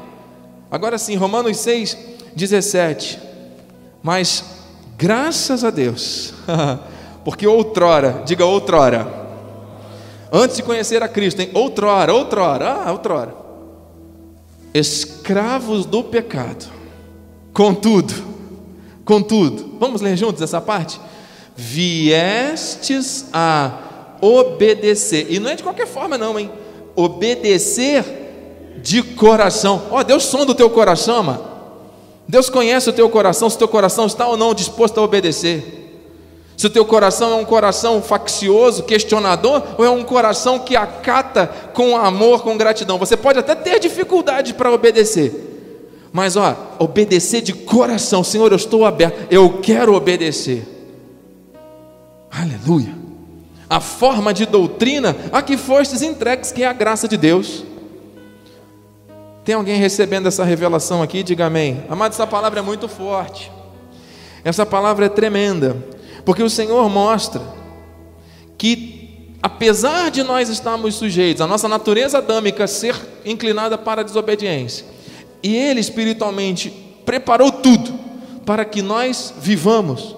Agora 0.70 0.98
sim, 0.98 1.16
Romanos 1.16 1.58
6, 1.58 1.98
17. 2.36 3.20
Mas 4.04 4.44
graças 4.98 5.64
a 5.64 5.70
Deus, 5.70 6.34
porque 7.26 7.48
outrora, 7.48 8.22
diga 8.24 8.46
outrora, 8.46 9.08
antes 10.32 10.58
de 10.58 10.64
conhecer 10.64 11.02
a 11.02 11.08
Cristo, 11.08 11.42
hein? 11.42 11.50
outrora, 11.56 12.14
outrora, 12.14 12.84
ah, 12.86 12.92
outrora, 12.92 13.36
escravos 14.72 15.88
do 15.88 16.04
pecado, 16.04 16.72
contudo, 17.52 18.14
contudo, 19.04 19.72
vamos 19.80 20.02
ler 20.02 20.16
juntos 20.16 20.40
essa 20.44 20.62
parte? 20.62 21.02
Viestes 21.56 23.26
a 23.34 24.18
obedecer, 24.22 25.26
e 25.28 25.40
não 25.40 25.50
é 25.50 25.56
de 25.56 25.64
qualquer 25.64 25.88
forma, 25.88 26.20
não, 26.20 26.40
hein? 26.40 26.52
Obedecer 26.96 28.06
de 28.84 29.02
coração, 29.02 29.82
ó, 29.90 30.00
oh, 30.00 30.04
Deus 30.04 30.26
som 30.26 30.46
do 30.46 30.54
teu 30.54 30.70
coração, 30.70 31.24
mano. 31.24 31.56
Deus 32.28 32.52
conhece 32.52 32.88
o 32.88 32.94
teu 32.94 33.10
coração, 33.10 33.50
se 33.50 33.56
o 33.56 33.60
teu 33.60 33.68
coração 33.68 34.06
está 34.06 34.28
ou 34.28 34.38
não 34.38 34.54
disposto 34.54 35.00
a 35.00 35.04
obedecer. 35.04 35.85
Se 36.58 36.68
o 36.68 36.70
teu 36.70 36.86
coração 36.86 37.34
é 37.34 37.36
um 37.36 37.46
coração 37.46 38.02
faccioso, 38.02 38.84
questionador, 38.84 39.62
ou 39.78 39.86
é 39.86 39.90
um 39.90 40.04
coração 40.04 40.60
que 40.60 40.76
acata 40.76 41.48
com 41.74 41.98
amor, 41.98 42.44
com 42.44 42.58
gratidão. 42.58 42.98
Você 42.98 43.18
pode 43.18 43.40
até 43.40 43.54
ter 43.56 43.80
dificuldade 43.80 44.54
para 44.54 44.72
obedecer, 44.72 45.34
mas 46.14 46.38
ó, 46.38 46.56
obedecer 46.80 47.42
de 47.42 47.52
coração, 47.52 48.24
Senhor, 48.24 48.52
eu 48.52 48.56
estou 48.56 48.86
aberto, 48.86 49.28
eu 49.30 49.60
quero 49.60 49.94
obedecer. 49.94 50.66
Aleluia. 52.32 52.94
A 53.70 53.80
forma 53.80 54.34
de 54.34 54.46
doutrina 54.46 55.16
a 55.32 55.42
que 55.42 55.58
fostes 55.58 56.02
entregues, 56.02 56.52
que 56.52 56.64
é 56.64 56.68
a 56.68 56.74
graça 56.74 57.08
de 57.08 57.18
Deus. 57.18 57.66
Tem 59.44 59.56
alguém 59.56 59.78
recebendo 59.78 60.28
essa 60.28 60.44
revelação 60.44 61.04
aqui? 61.04 61.22
Diga 61.22 61.46
amém. 61.46 61.84
Amado, 61.90 62.14
essa 62.14 62.26
palavra 62.26 62.60
é 62.60 62.64
muito 62.64 62.88
forte. 62.88 63.52
Essa 64.44 64.66
palavra 64.66 65.06
é 65.06 65.10
tremenda, 65.10 65.78
porque 66.26 66.42
o 66.42 66.50
Senhor 66.50 66.90
mostra 66.90 67.42
que, 68.58 69.30
apesar 69.42 70.10
de 70.10 70.24
nós 70.24 70.50
estarmos 70.50 70.96
sujeitos, 70.96 71.42
a 71.42 71.48
nossa 71.48 71.68
natureza 71.68 72.18
adâmica 72.18 72.66
ser 72.66 72.96
inclinada 73.24 73.78
para 73.78 74.02
a 74.02 74.04
desobediência, 74.04 74.86
e 75.44 75.56
Ele 75.56 75.80
espiritualmente 75.80 76.72
preparou 77.06 77.52
tudo 77.52 78.00
para 78.46 78.66
que 78.66 78.82
nós 78.82 79.34
vivamos 79.38 80.16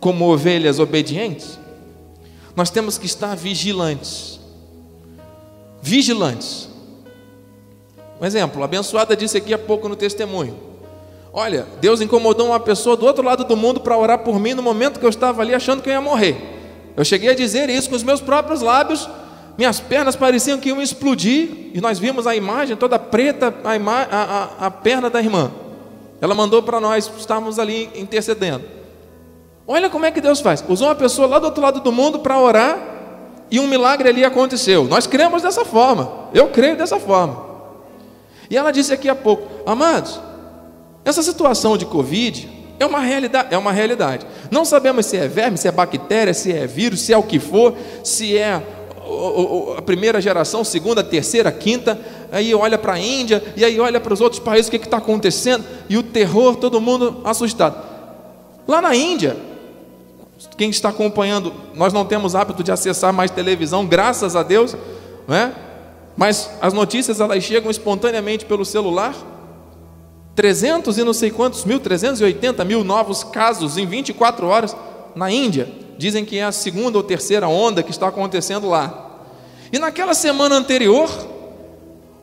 como 0.00 0.30
ovelhas 0.30 0.80
obedientes, 0.80 1.58
nós 2.56 2.70
temos 2.70 2.98
que 2.98 3.06
estar 3.06 3.36
vigilantes. 3.36 4.40
Vigilantes. 5.80 6.68
Um 8.20 8.24
exemplo, 8.24 8.62
a 8.62 8.64
abençoada 8.64 9.16
disse 9.16 9.36
aqui 9.36 9.54
há 9.54 9.58
pouco 9.58 9.88
no 9.88 9.96
testemunho. 9.96 10.73
Olha, 11.36 11.66
Deus 11.80 12.00
incomodou 12.00 12.46
uma 12.46 12.60
pessoa 12.60 12.96
do 12.96 13.04
outro 13.04 13.24
lado 13.24 13.42
do 13.42 13.56
mundo 13.56 13.80
para 13.80 13.98
orar 13.98 14.20
por 14.20 14.38
mim 14.38 14.54
no 14.54 14.62
momento 14.62 15.00
que 15.00 15.04
eu 15.04 15.10
estava 15.10 15.42
ali 15.42 15.52
achando 15.52 15.82
que 15.82 15.88
eu 15.88 15.92
ia 15.92 16.00
morrer. 16.00 16.36
Eu 16.96 17.04
cheguei 17.04 17.28
a 17.28 17.34
dizer 17.34 17.68
isso 17.68 17.90
com 17.90 17.96
os 17.96 18.04
meus 18.04 18.20
próprios 18.20 18.60
lábios, 18.60 19.10
minhas 19.58 19.80
pernas 19.80 20.14
pareciam 20.14 20.60
que 20.60 20.68
iam 20.68 20.80
explodir, 20.80 21.72
e 21.74 21.80
nós 21.80 21.98
vimos 21.98 22.28
a 22.28 22.36
imagem 22.36 22.76
toda 22.76 23.00
preta, 23.00 23.52
a, 23.64 23.74
a, 24.16 24.66
a 24.66 24.70
perna 24.70 25.10
da 25.10 25.18
irmã. 25.18 25.50
Ela 26.20 26.36
mandou 26.36 26.62
para 26.62 26.78
nós, 26.78 27.10
estávamos 27.18 27.58
ali 27.58 27.90
intercedendo. 27.96 28.62
Olha 29.66 29.90
como 29.90 30.06
é 30.06 30.12
que 30.12 30.20
Deus 30.20 30.40
faz. 30.40 30.64
Usou 30.68 30.86
uma 30.86 30.94
pessoa 30.94 31.26
lá 31.26 31.40
do 31.40 31.46
outro 31.46 31.60
lado 31.60 31.80
do 31.80 31.90
mundo 31.90 32.20
para 32.20 32.38
orar, 32.38 32.78
e 33.50 33.58
um 33.58 33.66
milagre 33.66 34.08
ali 34.08 34.24
aconteceu. 34.24 34.84
Nós 34.84 35.04
cremos 35.08 35.42
dessa 35.42 35.64
forma. 35.64 36.28
Eu 36.32 36.50
creio 36.50 36.76
dessa 36.76 37.00
forma. 37.00 37.44
E 38.48 38.56
ela 38.56 38.70
disse 38.70 38.92
aqui 38.92 39.08
há 39.08 39.16
pouco, 39.16 39.48
amados, 39.68 40.20
essa 41.04 41.22
situação 41.22 41.76
de 41.76 41.84
Covid 41.84 42.48
é 42.78 42.86
uma 42.86 43.00
realidade, 43.00 43.54
é 43.54 43.58
uma 43.58 43.72
realidade. 43.72 44.26
Não 44.50 44.64
sabemos 44.64 45.06
se 45.06 45.16
é 45.16 45.28
verme, 45.28 45.56
se 45.56 45.68
é 45.68 45.72
bactéria, 45.72 46.34
se 46.34 46.52
é 46.52 46.66
vírus, 46.66 47.00
se 47.02 47.12
é 47.12 47.18
o 47.18 47.22
que 47.22 47.38
for, 47.38 47.74
se 48.02 48.36
é 48.36 48.62
a 49.76 49.82
primeira 49.82 50.20
geração, 50.20 50.64
segunda, 50.64 51.04
terceira, 51.04 51.52
quinta, 51.52 52.00
aí 52.32 52.54
olha 52.54 52.78
para 52.78 52.94
a 52.94 52.98
Índia, 52.98 53.42
e 53.54 53.64
aí 53.64 53.78
olha 53.78 54.00
para 54.00 54.14
os 54.14 54.20
outros 54.20 54.40
países, 54.40 54.68
o 54.68 54.70
que 54.70 54.76
está 54.78 54.96
acontecendo, 54.96 55.64
e 55.88 55.98
o 55.98 56.02
terror, 56.02 56.56
todo 56.56 56.80
mundo 56.80 57.20
assustado. 57.24 57.76
Lá 58.66 58.80
na 58.80 58.94
Índia, 58.94 59.36
quem 60.56 60.70
está 60.70 60.88
acompanhando, 60.88 61.52
nós 61.74 61.92
não 61.92 62.04
temos 62.04 62.34
hábito 62.34 62.62
de 62.62 62.72
acessar 62.72 63.12
mais 63.12 63.30
televisão, 63.30 63.86
graças 63.86 64.34
a 64.34 64.42
Deus, 64.42 64.74
não 65.28 65.36
é? 65.36 65.52
Mas 66.16 66.50
as 66.60 66.72
notícias 66.72 67.20
elas 67.20 67.42
chegam 67.42 67.70
espontaneamente 67.70 68.44
pelo 68.44 68.64
celular. 68.64 69.14
300 70.34 70.98
e 70.98 71.04
não 71.04 71.12
sei 71.12 71.30
quantos 71.30 71.64
mil, 71.64 71.78
380 71.78 72.64
mil 72.64 72.82
novos 72.82 73.22
casos 73.22 73.78
em 73.78 73.86
24 73.86 74.46
horas 74.46 74.76
na 75.14 75.30
Índia. 75.30 75.68
Dizem 75.96 76.24
que 76.24 76.38
é 76.38 76.44
a 76.44 76.52
segunda 76.52 76.98
ou 76.98 77.04
terceira 77.04 77.48
onda 77.48 77.82
que 77.82 77.90
está 77.90 78.08
acontecendo 78.08 78.68
lá. 78.68 79.22
E 79.72 79.78
naquela 79.78 80.14
semana 80.14 80.56
anterior, 80.56 81.08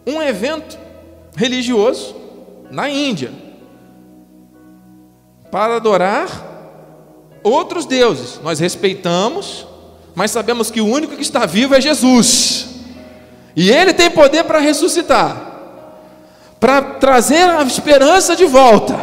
um 0.06 0.22
evento 0.22 0.78
religioso 1.36 2.16
na 2.70 2.90
Índia 2.90 3.32
para 5.52 5.76
adorar 5.76 6.52
outros 7.44 7.86
deuses. 7.86 8.40
Nós 8.44 8.60
respeitamos, 8.60 9.68
mas 10.16 10.32
sabemos 10.32 10.72
que 10.72 10.82
o 10.82 10.88
único 10.88 11.16
que 11.16 11.22
está 11.22 11.46
vivo 11.46 11.76
é 11.76 11.82
Jesus. 11.82 12.70
E 13.56 13.70
Ele 13.70 13.94
tem 13.94 14.10
poder 14.10 14.46
para 14.46 14.60
ressuscitar, 14.60 15.51
para 16.62 16.80
trazer 16.80 17.50
a 17.50 17.64
esperança 17.64 18.36
de 18.36 18.46
volta, 18.46 18.94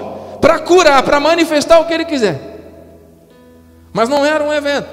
para 0.41 0.61
curar, 0.61 1.03
para 1.03 1.19
manifestar 1.19 1.81
o 1.81 1.87
que 1.87 1.93
Ele 1.93 2.05
quiser. 2.05 2.41
Mas 3.93 4.09
não 4.09 4.25
era 4.25 4.45
um 4.45 4.55
evento 4.55 4.89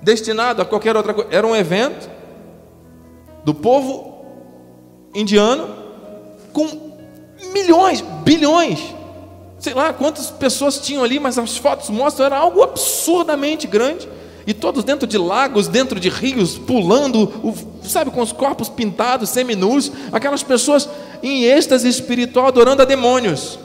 destinado 0.00 0.62
a 0.62 0.64
qualquer 0.64 0.96
outra 0.96 1.12
coisa, 1.12 1.28
era 1.32 1.44
um 1.44 1.56
evento 1.56 2.08
do 3.44 3.52
povo 3.52 4.24
indiano 5.12 5.74
com 6.52 6.68
milhões, 7.52 8.00
bilhões, 8.22 8.94
sei 9.58 9.74
lá 9.74 9.92
quantas 9.92 10.30
pessoas 10.30 10.78
tinham 10.78 11.02
ali, 11.02 11.18
mas 11.18 11.36
as 11.36 11.56
fotos 11.56 11.90
mostram 11.90 12.26
era 12.26 12.36
algo 12.36 12.62
absurdamente 12.62 13.66
grande 13.66 14.08
e 14.48 14.54
todos 14.54 14.82
dentro 14.82 15.06
de 15.06 15.18
lagos, 15.18 15.68
dentro 15.68 16.00
de 16.00 16.08
rios, 16.08 16.56
pulando, 16.56 17.30
sabe, 17.82 18.10
com 18.10 18.22
os 18.22 18.32
corpos 18.32 18.70
pintados, 18.70 19.28
seminus, 19.28 19.92
aquelas 20.10 20.42
pessoas 20.42 20.88
em 21.22 21.44
êxtase 21.44 21.86
espiritual 21.86 22.46
adorando 22.46 22.80
a 22.80 22.86
demônios. 22.86 23.58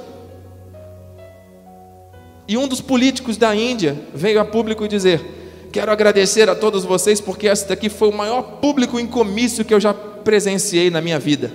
E 2.46 2.58
um 2.58 2.68
dos 2.68 2.82
políticos 2.82 3.38
da 3.38 3.56
Índia 3.56 3.98
veio 4.14 4.42
a 4.42 4.44
público 4.44 4.86
dizer: 4.86 5.70
Quero 5.72 5.90
agradecer 5.90 6.50
a 6.50 6.56
todos 6.56 6.84
vocês, 6.84 7.22
porque 7.22 7.48
esse 7.48 7.66
daqui 7.66 7.88
foi 7.88 8.10
o 8.10 8.14
maior 8.14 8.42
público 8.60 9.00
em 9.00 9.08
comício 9.08 9.64
que 9.64 9.74
eu 9.74 9.80
já 9.80 9.94
presenciei 9.94 10.90
na 10.90 11.00
minha 11.00 11.18
vida. 11.18 11.50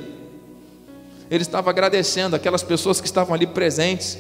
Ele 1.31 1.43
estava 1.43 1.69
agradecendo 1.69 2.35
aquelas 2.35 2.62
pessoas 2.62 2.99
que 2.99 3.07
estavam 3.07 3.35
ali 3.35 3.47
presentes 3.47 4.17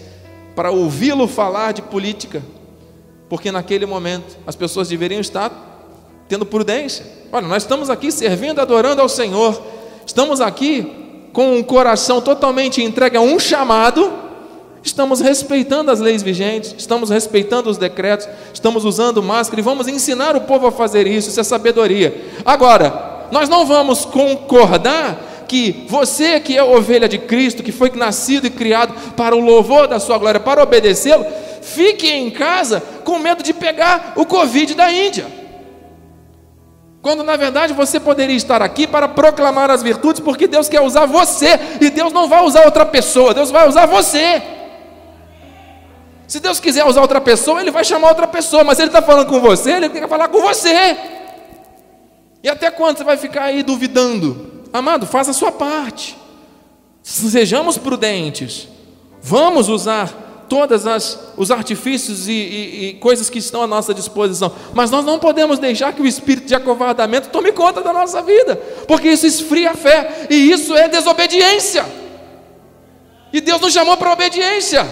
para 0.54 0.70
ouvi-lo 0.70 1.26
falar 1.26 1.72
de 1.72 1.80
política, 1.80 2.42
porque 3.28 3.52
naquele 3.52 3.86
momento 3.86 4.36
as 4.46 4.56
pessoas 4.56 4.88
deveriam 4.88 5.20
estar 5.20 5.50
tendo 6.28 6.46
prudência. 6.46 7.06
Olha, 7.32 7.46
nós 7.46 7.62
estamos 7.62 7.90
aqui 7.90 8.10
servindo, 8.10 8.60
adorando 8.60 9.00
ao 9.00 9.08
Senhor, 9.08 9.60
estamos 10.06 10.40
aqui 10.40 11.30
com 11.32 11.56
um 11.56 11.62
coração 11.62 12.20
totalmente 12.20 12.82
entregue 12.82 13.16
a 13.16 13.20
um 13.20 13.38
chamado, 13.38 14.12
estamos 14.82 15.20
respeitando 15.20 15.90
as 15.90 16.00
leis 16.00 16.22
vigentes, 16.22 16.74
estamos 16.76 17.10
respeitando 17.10 17.70
os 17.70 17.76
decretos, 17.76 18.28
estamos 18.52 18.84
usando 18.84 19.22
máscara 19.22 19.60
e 19.60 19.64
vamos 19.64 19.88
ensinar 19.88 20.36
o 20.36 20.42
povo 20.42 20.66
a 20.66 20.72
fazer 20.72 21.06
isso, 21.06 21.28
isso 21.28 21.40
é 21.40 21.44
sabedoria. 21.44 22.14
Agora, 22.44 23.26
nós 23.30 23.48
não 23.48 23.66
vamos 23.66 24.04
concordar 24.04 25.44
que 25.46 25.86
você 25.88 26.38
que 26.40 26.56
é 26.56 26.62
ovelha 26.62 27.08
de 27.08 27.18
Cristo, 27.18 27.62
que 27.62 27.72
foi 27.72 27.90
nascido 27.94 28.46
e 28.46 28.50
criado 28.50 28.94
para 29.12 29.34
o 29.34 29.40
louvor 29.40 29.88
da 29.88 29.98
sua 29.98 30.18
glória, 30.18 30.38
para 30.38 30.62
obedecê-lo, 30.62 31.24
fique 31.62 32.08
em 32.08 32.30
casa 32.30 32.80
com 33.04 33.18
medo 33.18 33.42
de 33.42 33.52
pegar 33.52 34.12
o 34.16 34.24
Covid 34.24 34.74
da 34.74 34.92
Índia. 34.92 35.26
Quando 37.00 37.22
na 37.22 37.36
verdade 37.36 37.72
você 37.72 38.00
poderia 38.00 38.36
estar 38.36 38.60
aqui 38.60 38.86
para 38.86 39.08
proclamar 39.08 39.70
as 39.70 39.82
virtudes, 39.82 40.20
porque 40.20 40.46
Deus 40.46 40.68
quer 40.68 40.80
usar 40.80 41.06
você, 41.06 41.58
e 41.80 41.90
Deus 41.90 42.12
não 42.12 42.28
vai 42.28 42.42
usar 42.42 42.64
outra 42.64 42.84
pessoa, 42.84 43.32
Deus 43.32 43.50
vai 43.50 43.68
usar 43.68 43.86
você. 43.86 44.42
Se 46.26 46.40
Deus 46.40 46.60
quiser 46.60 46.84
usar 46.84 47.00
outra 47.00 47.20
pessoa, 47.20 47.60
Ele 47.60 47.70
vai 47.70 47.84
chamar 47.84 48.08
outra 48.08 48.26
pessoa, 48.26 48.62
mas 48.64 48.78
Ele 48.78 48.88
está 48.88 49.00
falando 49.00 49.28
com 49.28 49.40
você, 49.40 49.72
Ele 49.72 49.88
quer 49.88 50.08
falar 50.08 50.28
com 50.28 50.40
você. 50.40 50.96
E 52.42 52.48
até 52.48 52.70
quando 52.70 52.98
você 52.98 53.04
vai 53.04 53.16
ficar 53.16 53.44
aí 53.44 53.62
duvidando? 53.62 54.64
Amado, 54.72 55.06
faça 55.06 55.30
a 55.30 55.34
sua 55.34 55.50
parte. 55.50 56.16
Sejamos 57.02 57.78
prudentes. 57.78 58.68
Vamos 59.22 59.68
usar 59.68 60.27
todas 60.48 60.86
as 60.86 61.28
os 61.36 61.50
artifícios 61.50 62.26
e, 62.28 62.32
e, 62.32 62.88
e, 62.88 62.94
coisas 62.94 63.30
que 63.30 63.38
estão 63.38 63.62
à 63.62 63.66
nossa 63.66 63.94
disposição, 63.94 64.52
mas 64.74 64.90
nós 64.90 65.04
não 65.04 65.18
podemos 65.18 65.58
deixar 65.58 65.92
que 65.92 66.02
o 66.02 66.06
espírito 66.06 66.46
de 66.46 66.54
acovardamento 66.54 67.28
tome 67.28 67.52
conta 67.52 67.80
da 67.80 67.92
nossa 67.92 68.22
vida, 68.22 68.56
porque 68.86 69.08
isso 69.08 69.26
esfria 69.26 69.70
a 69.70 69.74
fé 69.74 70.26
e 70.28 70.50
isso 70.50 70.74
é 70.74 70.88
desobediência. 70.88 71.84
E 73.32 73.40
Deus 73.40 73.60
nos 73.60 73.72
chamou 73.72 73.96
para 73.96 74.12
obediência. 74.12 74.86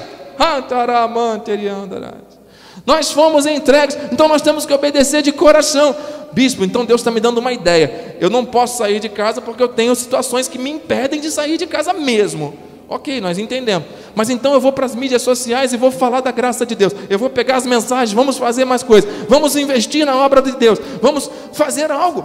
Nós 2.84 3.10
fomos 3.10 3.46
entregues, 3.46 3.98
então 4.12 4.28
nós 4.28 4.42
temos 4.42 4.64
que 4.64 4.72
obedecer 4.72 5.22
de 5.22 5.32
coração. 5.32 5.96
Bispo, 6.32 6.64
então 6.64 6.84
Deus 6.84 7.00
está 7.00 7.10
me 7.10 7.18
dando 7.18 7.38
uma 7.38 7.52
ideia. 7.52 8.16
Eu 8.20 8.28
não 8.28 8.44
posso 8.44 8.78
sair 8.78 9.00
de 9.00 9.08
casa 9.08 9.40
porque 9.40 9.62
eu 9.62 9.68
tenho 9.68 9.94
situações 9.94 10.46
que 10.46 10.58
me 10.58 10.70
impedem 10.70 11.20
de 11.20 11.30
sair 11.30 11.56
de 11.56 11.66
casa 11.66 11.92
mesmo. 11.92 12.65
Ok, 12.88 13.20
nós 13.20 13.38
entendemos. 13.38 13.88
Mas 14.14 14.30
então 14.30 14.54
eu 14.54 14.60
vou 14.60 14.72
para 14.72 14.86
as 14.86 14.94
mídias 14.94 15.22
sociais 15.22 15.72
e 15.72 15.76
vou 15.76 15.90
falar 15.90 16.20
da 16.20 16.30
graça 16.30 16.64
de 16.64 16.74
Deus. 16.74 16.94
Eu 17.10 17.18
vou 17.18 17.28
pegar 17.28 17.56
as 17.56 17.66
mensagens, 17.66 18.12
vamos 18.12 18.38
fazer 18.38 18.64
mais 18.64 18.82
coisas. 18.82 19.10
Vamos 19.28 19.56
investir 19.56 20.06
na 20.06 20.16
obra 20.16 20.40
de 20.40 20.52
Deus. 20.52 20.78
Vamos 21.02 21.30
fazer 21.52 21.90
algo. 21.90 22.24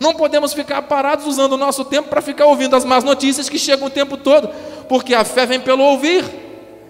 Não 0.00 0.14
podemos 0.14 0.52
ficar 0.52 0.82
parados 0.82 1.26
usando 1.26 1.52
o 1.52 1.56
nosso 1.56 1.84
tempo 1.84 2.08
para 2.08 2.20
ficar 2.20 2.46
ouvindo 2.46 2.74
as 2.74 2.84
más 2.84 3.04
notícias 3.04 3.48
que 3.48 3.58
chegam 3.58 3.86
o 3.86 3.90
tempo 3.90 4.16
todo, 4.16 4.50
porque 4.88 5.14
a 5.14 5.24
fé 5.24 5.46
vem 5.46 5.60
pelo 5.60 5.82
ouvir. 5.82 6.24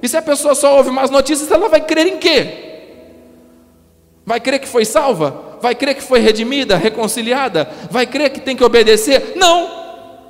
E 0.03 0.09
se 0.09 0.17
a 0.17 0.23
pessoa 0.23 0.55
só 0.55 0.77
ouve 0.77 0.91
más 0.91 1.11
notícias, 1.11 1.51
ela 1.51 1.69
vai 1.69 1.81
crer 1.81 2.07
em 2.07 2.19
quê? 2.19 2.71
Vai 4.25 4.41
crer 4.41 4.61
que 4.61 4.69
foi 4.69 4.85
salva? 4.85 5.59
Vai 5.61 5.75
crer 5.75 5.95
que 5.95 6.03
foi 6.03 6.21
redimida, 6.21 6.77
reconciliada? 6.77 7.71
Vai 7.91 8.07
crer 8.07 8.31
que 8.31 8.41
tem 8.41 8.57
que 8.57 8.65
obedecer? 8.65 9.35
Não! 9.37 9.82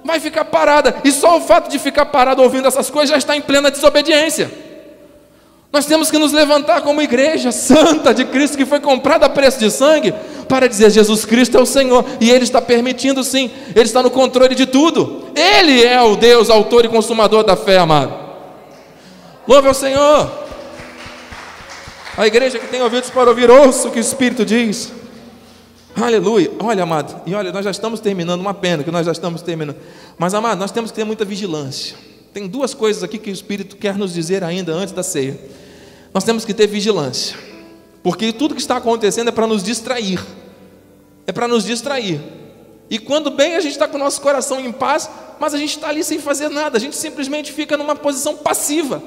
Vai 0.05 0.21
ficar 0.21 0.45
parada. 0.45 0.97
E 1.05 1.13
só 1.13 1.39
o 1.39 1.41
fato 1.41 1.71
de 1.71 1.79
ficar 1.79 2.07
parado 2.07 2.43
ouvindo 2.43 2.69
essas 2.69 2.91
coisas 2.91 3.11
já 3.11 3.19
está 3.19 3.37
em 3.37 3.41
plena 3.41 3.71
desobediência. 3.71 4.51
Nós 5.73 5.87
temos 5.87 6.11
que 6.11 6.19
nos 6.19 6.33
levantar 6.33 6.83
como 6.83 7.01
igreja 7.01 7.51
santa 7.51 8.13
de 8.13 8.27
Cristo 8.27 8.59
que 8.59 8.67
foi 8.67 8.79
comprada 8.79 9.25
a 9.25 9.29
preço 9.29 9.59
de 9.59 9.71
sangue 9.71 10.13
para 10.47 10.69
dizer 10.69 10.91
Jesus 10.91 11.25
Cristo 11.25 11.57
é 11.57 11.61
o 11.61 11.67
Senhor 11.67 12.05
e 12.21 12.31
Ele 12.31 12.45
está 12.45 12.61
permitindo 12.61 13.25
sim, 13.25 13.51
Ele 13.75 13.87
está 13.87 14.03
no 14.03 14.11
controle 14.11 14.55
de 14.55 14.67
tudo. 14.67 15.29
Ele 15.35 15.83
é 15.83 16.01
o 16.03 16.15
Deus, 16.15 16.51
autor 16.51 16.85
e 16.85 16.89
consumador 16.89 17.43
da 17.43 17.57
fé, 17.57 17.79
amado. 17.79 18.13
Louve 19.49 19.69
ao 19.69 19.75
Senhor. 19.75 20.31
A 22.19 22.27
igreja 22.27 22.59
que 22.59 22.67
tem 22.67 22.83
ouvidos 22.83 23.09
para 23.09 23.31
ouvir, 23.31 23.51
ouça 23.51 23.89
o 23.89 23.91
que 23.91 23.99
o 23.99 24.01
Espírito 24.01 24.45
diz. 24.45 24.93
Aleluia. 25.95 26.51
Olha, 26.59 26.83
amado, 26.83 27.23
e 27.27 27.35
olha, 27.35 27.53
nós 27.53 27.65
já 27.65 27.71
estamos 27.71 28.01
terminando, 28.01 28.41
uma 28.41 28.55
pena 28.55 28.83
que 28.83 28.91
nós 28.91 29.05
já 29.05 29.13
estamos 29.13 29.43
terminando. 29.43 29.77
Mas, 30.17 30.33
amado, 30.33 30.59
nós 30.59 30.71
temos 30.71 30.91
que 30.91 30.97
ter 30.97 31.05
muita 31.05 31.25
vigilância. 31.25 31.97
Tem 32.33 32.49
duas 32.49 32.73
coisas 32.73 33.03
aqui 33.03 33.19
que 33.19 33.31
o 33.31 33.33
Espírito 33.33 33.77
quer 33.77 33.97
nos 33.97 34.15
dizer 34.15 34.43
ainda 34.43 34.73
antes 34.73 34.95
da 34.95 35.03
ceia. 35.03 35.39
Nós 36.15 36.25
temos 36.25 36.45
que 36.45 36.55
ter 36.55 36.67
vigilância. 36.67 37.37
Porque 38.03 38.33
tudo 38.33 38.55
que 38.55 38.61
está 38.61 38.79
acontecendo 38.79 39.29
é 39.29 39.33
para 39.33 39.47
nos 39.47 39.63
distrair. 39.63 40.19
É 41.27 41.33
para 41.33 41.47
nos 41.47 41.65
distrair. 41.65 42.21
E 42.89 42.99
quando 42.99 43.31
bem 43.31 43.55
a 43.55 43.61
gente 43.61 43.73
está 43.73 43.87
com 43.87 43.97
o 43.97 44.01
nosso 44.01 44.21
coração 44.21 44.59
em 44.61 44.73
paz, 44.73 45.11
mas 45.39 45.55
a 45.55 45.59
gente 45.59 45.77
está 45.77 45.89
ali 45.89 46.03
sem 46.03 46.19
fazer 46.19 46.49
nada, 46.49 46.77
a 46.77 46.81
gente 46.81 46.97
simplesmente 46.97 47.53
fica 47.53 47.77
numa 47.77 47.95
posição 47.95 48.37
passiva. 48.37 49.03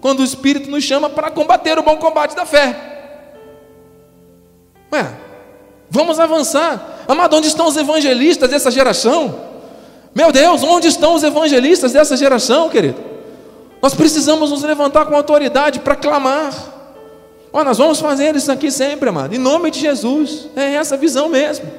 Quando 0.00 0.20
o 0.20 0.24
Espírito 0.24 0.70
nos 0.70 0.82
chama 0.82 1.08
para 1.08 1.30
combater 1.30 1.78
o 1.78 1.82
bom 1.82 1.96
combate 1.98 2.34
da 2.34 2.44
fé. 2.44 2.76
Ué, 4.92 5.16
Vamos 5.92 6.18
avançar. 6.18 7.04
Amado, 7.06 7.36
onde 7.36 7.48
estão 7.48 7.66
os 7.66 7.76
evangelistas 7.76 8.48
dessa 8.48 8.70
geração? 8.70 9.38
Meu 10.14 10.32
Deus, 10.32 10.62
onde 10.62 10.88
estão 10.88 11.14
os 11.14 11.22
evangelistas 11.22 11.92
dessa 11.92 12.16
geração, 12.16 12.70
querido? 12.70 12.98
Nós 13.82 13.92
precisamos 13.92 14.50
nos 14.50 14.62
levantar 14.62 15.04
com 15.04 15.14
autoridade 15.14 15.80
para 15.80 15.94
clamar. 15.94 16.50
Ó, 17.52 17.62
nós 17.62 17.76
vamos 17.76 18.00
fazer 18.00 18.34
isso 18.34 18.50
aqui 18.50 18.70
sempre, 18.70 19.10
amado, 19.10 19.34
em 19.34 19.38
nome 19.38 19.70
de 19.70 19.80
Jesus. 19.80 20.48
É 20.56 20.76
essa 20.76 20.96
visão 20.96 21.28
mesmo. 21.28 21.70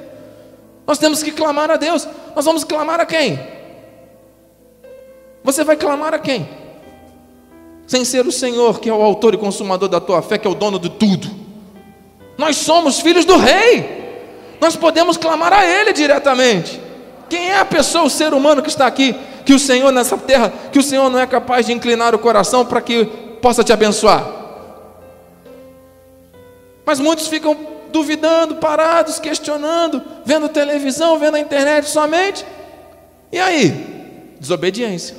Nós 0.86 1.00
temos 1.00 1.24
que 1.24 1.32
clamar 1.32 1.72
a 1.72 1.76
Deus. 1.76 2.08
Nós 2.36 2.46
vamos 2.46 2.64
clamar 2.64 3.00
a 3.00 3.08
quem? 3.08 3.40
Você 5.44 5.64
vai 5.64 5.76
clamar 5.76 6.14
a 6.14 6.20
quem? 6.20 6.48
Sem 7.88 8.06
ser 8.06 8.28
o 8.28 8.32
Senhor, 8.32 8.80
que 8.80 8.92
é 8.92 8.94
o 8.94 9.02
autor 9.02 9.34
e 9.34 9.38
consumador 9.40 9.90
da 9.90 10.00
tua 10.00 10.22
fé, 10.22 10.38
que 10.38 10.48
é 10.48 10.52
o 10.52 10.54
dono 10.54 10.78
de 10.78 10.90
tudo. 10.90 11.28
Nós 12.38 12.58
somos 12.58 13.00
filhos 13.00 13.26
do 13.26 13.38
Rei 13.38 14.03
nós 14.64 14.78
podemos 14.78 15.18
clamar 15.18 15.52
a 15.52 15.66
Ele 15.66 15.92
diretamente. 15.92 16.80
Quem 17.30 17.50
é 17.52 17.60
a 17.60 17.66
pessoa, 17.66 18.06
o 18.06 18.10
ser 18.10 18.34
humano 18.34 18.62
que 18.62 18.70
está 18.70 18.88
aqui, 18.88 19.14
que 19.46 19.54
o 19.54 19.60
Senhor 19.60 19.92
nessa 19.92 20.18
terra, 20.18 20.54
que 20.72 20.80
o 20.80 20.84
Senhor 20.84 21.10
não 21.10 21.20
é 21.20 21.28
capaz 21.28 21.66
de 21.66 21.74
inclinar 21.74 22.16
o 22.16 22.20
coração 22.20 22.66
para 22.66 22.80
que 22.80 23.04
possa 23.42 23.62
te 23.62 23.74
abençoar? 23.74 24.26
Mas 26.86 26.98
muitos 27.02 27.28
ficam 27.28 27.58
duvidando, 27.92 28.56
parados, 28.56 29.20
questionando, 29.20 30.02
vendo 30.24 30.48
televisão, 30.48 31.20
vendo 31.20 31.36
a 31.36 31.40
internet 31.42 31.90
somente. 31.90 32.46
E 33.34 33.40
aí? 33.40 34.36
Desobediência. 34.40 35.18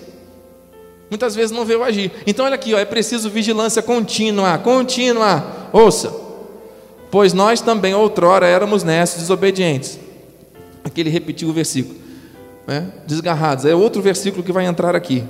Muitas 1.10 1.34
vezes 1.34 1.50
não 1.50 1.66
vê 1.66 1.76
o 1.76 1.84
agir. 1.84 2.10
Então, 2.26 2.46
olha 2.46 2.54
aqui, 2.54 2.72
ó, 2.72 2.78
é 2.78 2.84
preciso 2.86 3.28
vigilância 3.28 3.82
contínua, 3.82 4.56
contínua. 4.56 5.44
Ouça, 5.70 6.23
Pois 7.14 7.32
nós 7.32 7.60
também 7.60 7.94
outrora 7.94 8.44
éramos 8.44 8.82
nesses 8.82 9.20
desobedientes. 9.20 10.00
Aqui 10.82 11.00
ele 11.00 11.10
repetiu 11.10 11.48
o 11.48 11.52
versículo. 11.52 11.96
Né? 12.66 12.92
Desgarrados. 13.06 13.64
É 13.64 13.72
outro 13.72 14.02
versículo 14.02 14.42
que 14.42 14.50
vai 14.50 14.66
entrar 14.66 14.96
aqui. 14.96 15.22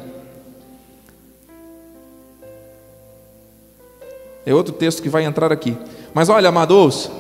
É 4.47 4.55
outro 4.55 4.73
texto 4.73 5.03
que 5.03 5.11
vai 5.11 5.25
entrar 5.25 5.53
aqui. 5.53 5.77
Mas 6.15 6.31
olha, 6.31 6.49
amados, 6.49 7.11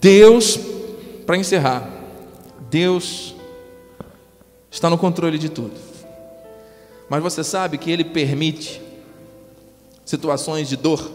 Deus, 0.00 0.60
para 1.26 1.36
encerrar, 1.36 1.90
Deus 2.70 3.34
está 4.70 4.88
no 4.88 4.96
controle 4.96 5.38
de 5.38 5.48
tudo. 5.48 5.74
Mas 7.08 7.20
você 7.20 7.42
sabe 7.42 7.78
que 7.78 7.90
Ele 7.90 8.04
permite 8.04 8.80
situações 10.04 10.68
de 10.68 10.76
dor 10.76 11.10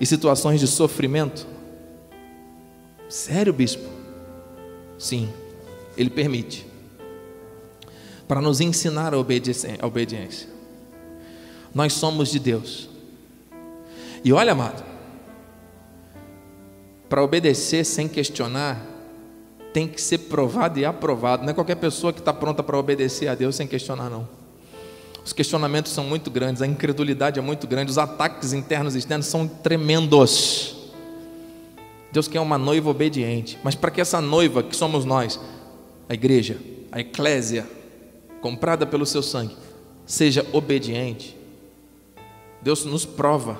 e 0.00 0.06
situações 0.06 0.58
de 0.58 0.66
sofrimento 0.66 1.52
Sério, 3.12 3.52
bispo? 3.52 3.86
Sim, 4.98 5.28
ele 5.98 6.08
permite. 6.08 6.66
Para 8.26 8.40
nos 8.40 8.58
ensinar 8.58 9.12
a 9.12 9.18
obediência. 9.18 10.48
Nós 11.74 11.92
somos 11.92 12.30
de 12.30 12.38
Deus. 12.38 12.88
E 14.24 14.32
olha, 14.32 14.52
amado, 14.52 14.82
para 17.06 17.22
obedecer 17.22 17.84
sem 17.84 18.08
questionar, 18.08 18.82
tem 19.74 19.86
que 19.86 20.00
ser 20.00 20.16
provado 20.16 20.78
e 20.78 20.86
aprovado. 20.86 21.42
Não 21.42 21.50
é 21.50 21.54
qualquer 21.54 21.76
pessoa 21.76 22.14
que 22.14 22.20
está 22.20 22.32
pronta 22.32 22.62
para 22.62 22.78
obedecer 22.78 23.28
a 23.28 23.34
Deus 23.34 23.56
sem 23.56 23.66
questionar, 23.66 24.08
não. 24.08 24.26
Os 25.22 25.34
questionamentos 25.34 25.92
são 25.92 26.04
muito 26.04 26.30
grandes, 26.30 26.62
a 26.62 26.66
incredulidade 26.66 27.38
é 27.38 27.42
muito 27.42 27.66
grande, 27.66 27.90
os 27.90 27.98
ataques 27.98 28.54
internos 28.54 28.94
e 28.94 28.98
externos 29.00 29.26
são 29.26 29.46
tremendos. 29.46 30.81
Deus 32.12 32.28
quer 32.28 32.40
uma 32.40 32.58
noiva 32.58 32.90
obediente, 32.90 33.58
mas 33.64 33.74
para 33.74 33.90
que 33.90 34.00
essa 34.00 34.20
noiva, 34.20 34.62
que 34.62 34.76
somos 34.76 35.06
nós, 35.06 35.40
a 36.08 36.12
igreja, 36.12 36.60
a 36.92 37.00
eclésia, 37.00 37.66
comprada 38.42 38.86
pelo 38.86 39.06
seu 39.06 39.22
sangue, 39.22 39.56
seja 40.04 40.46
obediente, 40.52 41.34
Deus 42.60 42.84
nos 42.84 43.06
prova. 43.06 43.58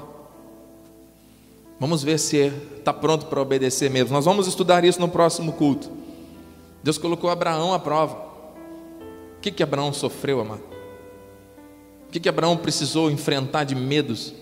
Vamos 1.81 2.05
ver 2.05 2.19
se 2.19 2.53
está 2.77 2.93
pronto 2.93 3.27
para 3.27 3.41
obedecer 3.41 3.91
mesmo. 3.91 4.13
Nós 4.13 4.27
vamos 4.27 4.46
estudar 4.46 4.85
isso 4.85 5.00
no 5.00 5.09
próximo 5.09 5.55
culto. 5.55 5.90
Deus 6.83 6.98
colocou 6.98 7.31
Abraão 7.31 7.73
à 7.73 7.79
prova. 7.79 8.15
O 9.38 9.40
que, 9.40 9.50
que 9.50 9.63
Abraão 9.63 9.92
sofreu, 9.92 10.40
amado? 10.40 10.63
O 12.07 12.13
que, 12.13 12.21
que 12.21 12.29
Abraão 12.29 12.57
precisou 12.57 13.11
enfrentar 13.11 13.65
de 13.65 13.75
medos? 13.75 14.35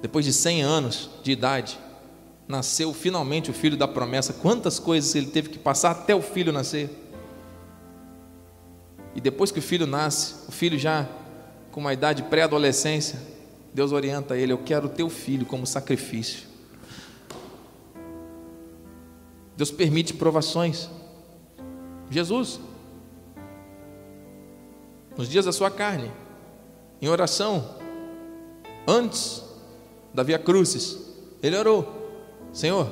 Depois 0.00 0.24
de 0.24 0.32
100 0.32 0.62
anos 0.62 1.10
de 1.22 1.32
idade, 1.32 1.78
nasceu 2.48 2.94
finalmente 2.94 3.50
o 3.50 3.54
filho 3.54 3.76
da 3.76 3.86
promessa, 3.86 4.32
quantas 4.32 4.78
coisas 4.78 5.14
ele 5.14 5.26
teve 5.26 5.50
que 5.50 5.58
passar 5.58 5.90
até 5.90 6.14
o 6.14 6.22
filho 6.22 6.50
nascer. 6.50 6.90
E 9.14 9.20
depois 9.20 9.52
que 9.52 9.58
o 9.58 9.62
filho 9.62 9.86
nasce, 9.86 10.48
o 10.48 10.52
filho 10.52 10.78
já 10.78 11.06
com 11.70 11.80
uma 11.80 11.92
idade 11.92 12.22
pré-adolescência, 12.24 13.20
Deus 13.74 13.92
orienta 13.92 14.36
ele: 14.36 14.52
Eu 14.52 14.58
quero 14.58 14.86
o 14.86 14.90
teu 14.90 15.10
filho 15.10 15.44
como 15.44 15.66
sacrifício. 15.66 16.48
Deus 19.56 19.70
permite 19.70 20.14
provações. 20.14 20.88
Jesus, 22.10 22.58
nos 25.16 25.28
dias 25.28 25.44
da 25.44 25.52
sua 25.52 25.70
carne, 25.70 26.10
em 27.02 27.08
oração, 27.08 27.76
antes 28.86 29.42
da 30.14 30.22
Via 30.22 30.38
Crucis, 30.38 30.96
ele 31.42 31.56
orou. 31.56 31.97
Senhor, 32.52 32.88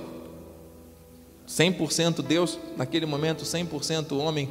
100% 1.48 2.22
Deus, 2.22 2.58
naquele 2.76 3.06
momento 3.06 3.44
100% 3.44 4.12
homem, 4.18 4.50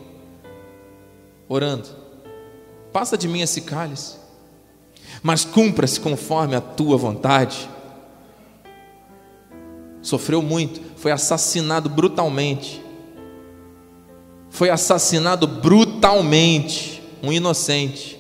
orando: 1.48 1.90
Passa 2.92 3.18
de 3.18 3.28
mim 3.28 3.42
esse 3.42 3.62
cálice, 3.62 4.18
mas 5.22 5.44
cumpra-se 5.44 6.00
conforme 6.00 6.56
a 6.56 6.62
tua 6.62 6.98
vontade. 6.98 7.70
Sofreu 10.02 10.42
muito, 10.42 10.82
foi 10.96 11.12
assassinado 11.12 11.90
brutalmente. 11.90 12.84
Foi 14.50 14.70
assassinado 14.70 15.48
brutalmente, 15.48 17.02
um 17.22 17.34
inocente. 17.34 18.18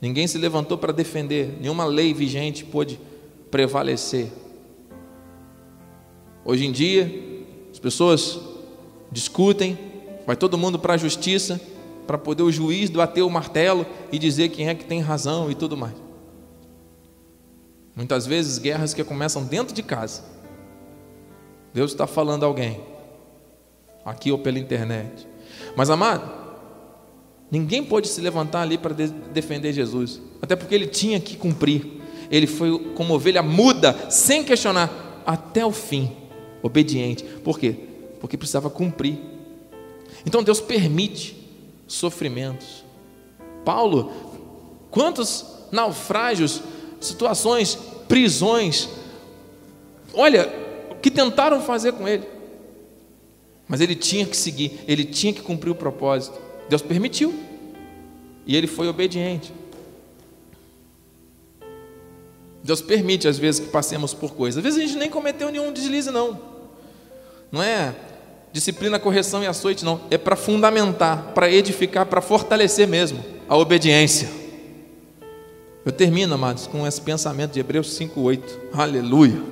Ninguém 0.00 0.26
se 0.26 0.36
levantou 0.36 0.76
para 0.76 0.92
defender, 0.92 1.58
nenhuma 1.60 1.84
lei 1.84 2.12
vigente 2.12 2.64
pôde 2.64 2.98
prevalecer. 3.50 4.32
Hoje 6.44 6.66
em 6.66 6.72
dia, 6.72 7.10
as 7.70 7.78
pessoas 7.78 8.40
discutem, 9.10 9.78
vai 10.26 10.36
todo 10.36 10.58
mundo 10.58 10.78
para 10.78 10.94
a 10.94 10.96
justiça, 10.96 11.60
para 12.06 12.18
poder 12.18 12.42
o 12.42 12.50
juiz 12.50 12.90
bater 12.90 13.22
o 13.22 13.30
martelo 13.30 13.86
e 14.10 14.18
dizer 14.18 14.48
quem 14.48 14.68
é 14.68 14.74
que 14.74 14.84
tem 14.84 15.00
razão 15.00 15.50
e 15.50 15.54
tudo 15.54 15.76
mais. 15.76 15.94
Muitas 17.94 18.26
vezes 18.26 18.58
guerras 18.58 18.94
que 18.94 19.04
começam 19.04 19.44
dentro 19.44 19.74
de 19.74 19.82
casa. 19.82 20.24
Deus 21.72 21.92
está 21.92 22.06
falando 22.06 22.42
a 22.42 22.46
alguém, 22.46 22.80
aqui 24.04 24.32
ou 24.32 24.38
pela 24.38 24.58
internet. 24.58 25.26
Mas 25.76 25.90
amado, 25.90 26.30
ninguém 27.50 27.84
pôde 27.84 28.08
se 28.08 28.20
levantar 28.20 28.62
ali 28.62 28.76
para 28.76 28.94
defender 28.94 29.72
Jesus, 29.72 30.20
até 30.40 30.56
porque 30.56 30.74
ele 30.74 30.86
tinha 30.86 31.20
que 31.20 31.36
cumprir. 31.36 32.00
Ele 32.30 32.46
foi 32.46 32.92
como 32.94 33.14
ovelha 33.14 33.42
muda, 33.42 34.10
sem 34.10 34.42
questionar, 34.42 35.22
até 35.24 35.64
o 35.64 35.70
fim, 35.70 36.10
obediente. 36.62 37.24
Por 37.44 37.58
quê? 37.58 37.74
Porque 38.20 38.36
precisava 38.36 38.70
cumprir. 38.70 39.18
Então 40.24 40.42
Deus 40.42 40.60
permite 40.60 41.36
sofrimentos. 41.86 42.84
Paulo, 43.64 44.12
quantos 44.90 45.44
naufrágios, 45.70 46.62
situações, 47.00 47.76
prisões, 48.08 48.88
olha, 50.14 50.52
que 51.00 51.10
tentaram 51.10 51.60
fazer 51.60 51.92
com 51.92 52.06
ele. 52.06 52.26
Mas 53.66 53.80
ele 53.80 53.94
tinha 53.94 54.26
que 54.26 54.36
seguir, 54.36 54.80
ele 54.86 55.04
tinha 55.04 55.32
que 55.32 55.40
cumprir 55.40 55.70
o 55.70 55.74
propósito. 55.74 56.38
Deus 56.68 56.82
permitiu. 56.82 57.34
E 58.46 58.56
ele 58.56 58.66
foi 58.66 58.88
obediente. 58.88 59.52
Deus 62.62 62.80
permite 62.80 63.26
às 63.26 63.38
vezes 63.38 63.60
que 63.60 63.70
passemos 63.70 64.14
por 64.14 64.34
coisas. 64.34 64.58
Às 64.58 64.62
vezes 64.62 64.78
a 64.78 64.86
gente 64.86 64.98
nem 64.98 65.10
cometeu 65.10 65.50
nenhum 65.50 65.72
deslize, 65.72 66.10
não. 66.10 66.51
Não 67.52 67.62
é 67.62 67.94
disciplina, 68.50 68.98
correção 68.98 69.42
e 69.42 69.46
açoite, 69.46 69.84
não. 69.84 70.00
É 70.10 70.16
para 70.16 70.34
fundamentar, 70.34 71.32
para 71.34 71.52
edificar, 71.52 72.06
para 72.06 72.22
fortalecer 72.22 72.88
mesmo 72.88 73.22
a 73.46 73.56
obediência. 73.56 74.30
Eu 75.84 75.92
termino, 75.92 76.34
amados, 76.34 76.66
com 76.66 76.86
esse 76.86 77.00
pensamento 77.00 77.52
de 77.52 77.60
Hebreus 77.60 77.98
5,8. 77.98 78.42
Aleluia. 78.72 79.42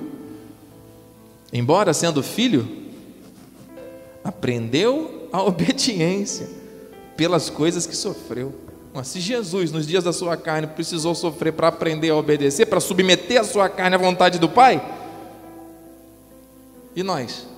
Embora 1.53 1.93
sendo 1.93 2.23
filho, 2.23 2.67
aprendeu 4.23 5.29
a 5.31 5.43
obediência 5.43 6.49
pelas 7.15 7.51
coisas 7.51 7.85
que 7.85 7.95
sofreu. 7.95 8.55
Mas 8.93 9.07
se 9.07 9.19
Jesus, 9.19 9.71
nos 9.71 9.85
dias 9.85 10.03
da 10.03 10.11
sua 10.11 10.35
carne, 10.35 10.67
precisou 10.67 11.13
sofrer 11.13 11.53
para 11.53 11.67
aprender 11.67 12.09
a 12.09 12.15
obedecer, 12.15 12.65
para 12.65 12.79
submeter 12.79 13.39
a 13.39 13.43
sua 13.43 13.69
carne 13.69 13.95
à 13.95 13.99
vontade 13.99 14.39
do 14.39 14.49
Pai, 14.49 14.81
e 16.95 17.03
nós? 17.03 17.50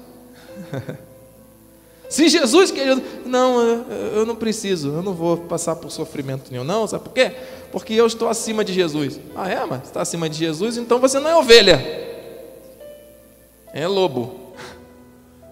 se 2.10 2.30
Jesus 2.30 2.72
querido, 2.72 3.02
não, 3.26 3.62
eu 4.16 4.26
não 4.26 4.36
preciso, 4.36 4.90
eu 4.90 5.04
não 5.04 5.14
vou 5.14 5.38
passar 5.38 5.76
por 5.76 5.92
sofrimento 5.92 6.52
nenhum, 6.52 6.64
não, 6.64 6.88
sabe 6.88 7.04
por 7.04 7.14
quê? 7.14 7.32
Porque 7.72 7.94
eu 7.94 8.06
estou 8.06 8.30
acima 8.30 8.64
de 8.64 8.74
Jesus. 8.74 9.20
Ah, 9.36 9.50
é, 9.50 9.66
mas 9.66 9.84
está 9.84 10.02
acima 10.02 10.30
de 10.30 10.38
Jesus, 10.38 10.78
então 10.78 11.00
você 11.00 11.20
não 11.20 11.30
é 11.30 11.36
ovelha, 11.36 11.82
é 13.74 13.88
lobo. 13.88 14.42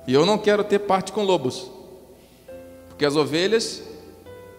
E 0.08 0.16
eu 0.16 0.26
não 0.26 0.36
quero 0.36 0.64
ter 0.64 0.80
parte 0.80 1.12
com 1.12 1.24
lobos, 1.24 1.70
porque 2.90 3.06
as 3.06 3.16
ovelhas 3.16 3.84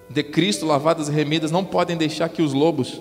de 0.09 0.23
Cristo, 0.23 0.65
lavadas 0.65 1.09
e 1.09 1.13
remidas, 1.13 1.51
não 1.51 1.65
podem 1.65 1.97
deixar 1.97 2.29
que 2.29 2.43
os 2.43 2.53
lobos 2.53 3.01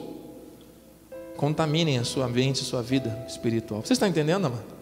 contaminem 1.38 1.98
a 1.98 2.04
sua 2.04 2.28
mente, 2.28 2.62
a 2.62 2.64
sua 2.64 2.82
vida 2.82 3.26
espiritual. 3.28 3.82
Você 3.82 3.94
está 3.94 4.08
entendendo, 4.08 4.46
amado? 4.46 4.81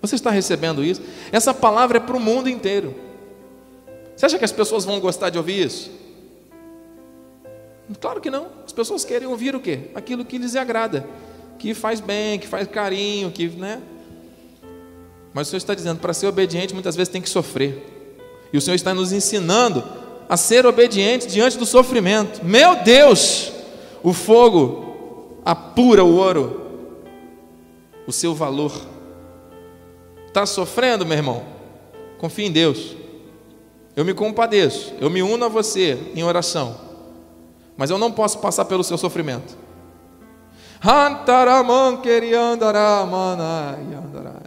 Você 0.00 0.14
está 0.14 0.30
recebendo 0.30 0.84
isso? 0.84 1.02
Essa 1.30 1.52
palavra 1.52 1.98
é 1.98 2.00
para 2.00 2.16
o 2.16 2.20
mundo 2.20 2.48
inteiro. 2.48 2.94
Você 4.16 4.26
acha 4.26 4.38
que 4.38 4.44
as 4.44 4.52
pessoas 4.52 4.84
vão 4.84 5.00
gostar 5.00 5.30
de 5.30 5.38
ouvir 5.38 5.66
isso? 5.66 5.90
Claro 8.00 8.20
que 8.20 8.30
não. 8.30 8.46
As 8.64 8.72
pessoas 8.72 9.04
querem 9.04 9.26
ouvir 9.26 9.54
o 9.54 9.60
quê? 9.60 9.90
Aquilo 9.94 10.24
que 10.24 10.38
lhes 10.38 10.54
agrada, 10.56 11.06
que 11.58 11.74
faz 11.74 12.00
bem, 12.00 12.38
que 12.38 12.46
faz 12.46 12.68
carinho, 12.68 13.30
que, 13.30 13.48
né? 13.48 13.80
Mas 15.32 15.46
o 15.46 15.50
Senhor 15.50 15.58
está 15.58 15.74
dizendo, 15.74 16.00
para 16.00 16.12
ser 16.12 16.26
obediente, 16.26 16.74
muitas 16.74 16.96
vezes 16.96 17.10
tem 17.10 17.22
que 17.22 17.28
sofrer. 17.28 17.86
E 18.52 18.58
o 18.58 18.60
Senhor 18.60 18.74
está 18.74 18.92
nos 18.94 19.12
ensinando 19.12 19.82
a 20.28 20.36
ser 20.36 20.66
obediente 20.66 21.26
diante 21.26 21.58
do 21.58 21.66
sofrimento. 21.66 22.44
Meu 22.44 22.82
Deus, 22.82 23.52
o 24.02 24.12
fogo 24.12 25.40
apura 25.44 26.04
o 26.04 26.16
ouro, 26.16 26.60
o 28.06 28.12
seu 28.12 28.34
valor. 28.34 28.72
Está 30.30 30.46
sofrendo, 30.46 31.04
meu 31.04 31.16
irmão? 31.16 31.42
Confie 32.16 32.44
em 32.44 32.52
Deus. 32.52 32.94
Eu 33.96 34.04
me 34.04 34.14
compadeço, 34.14 34.94
eu 35.00 35.10
me 35.10 35.20
uno 35.22 35.44
a 35.44 35.48
você 35.48 35.98
em 36.14 36.22
oração, 36.22 36.76
mas 37.76 37.90
eu 37.90 37.98
não 37.98 38.12
posso 38.12 38.38
passar 38.38 38.64
pelo 38.64 38.84
seu 38.84 38.96
sofrimento. 38.96 39.58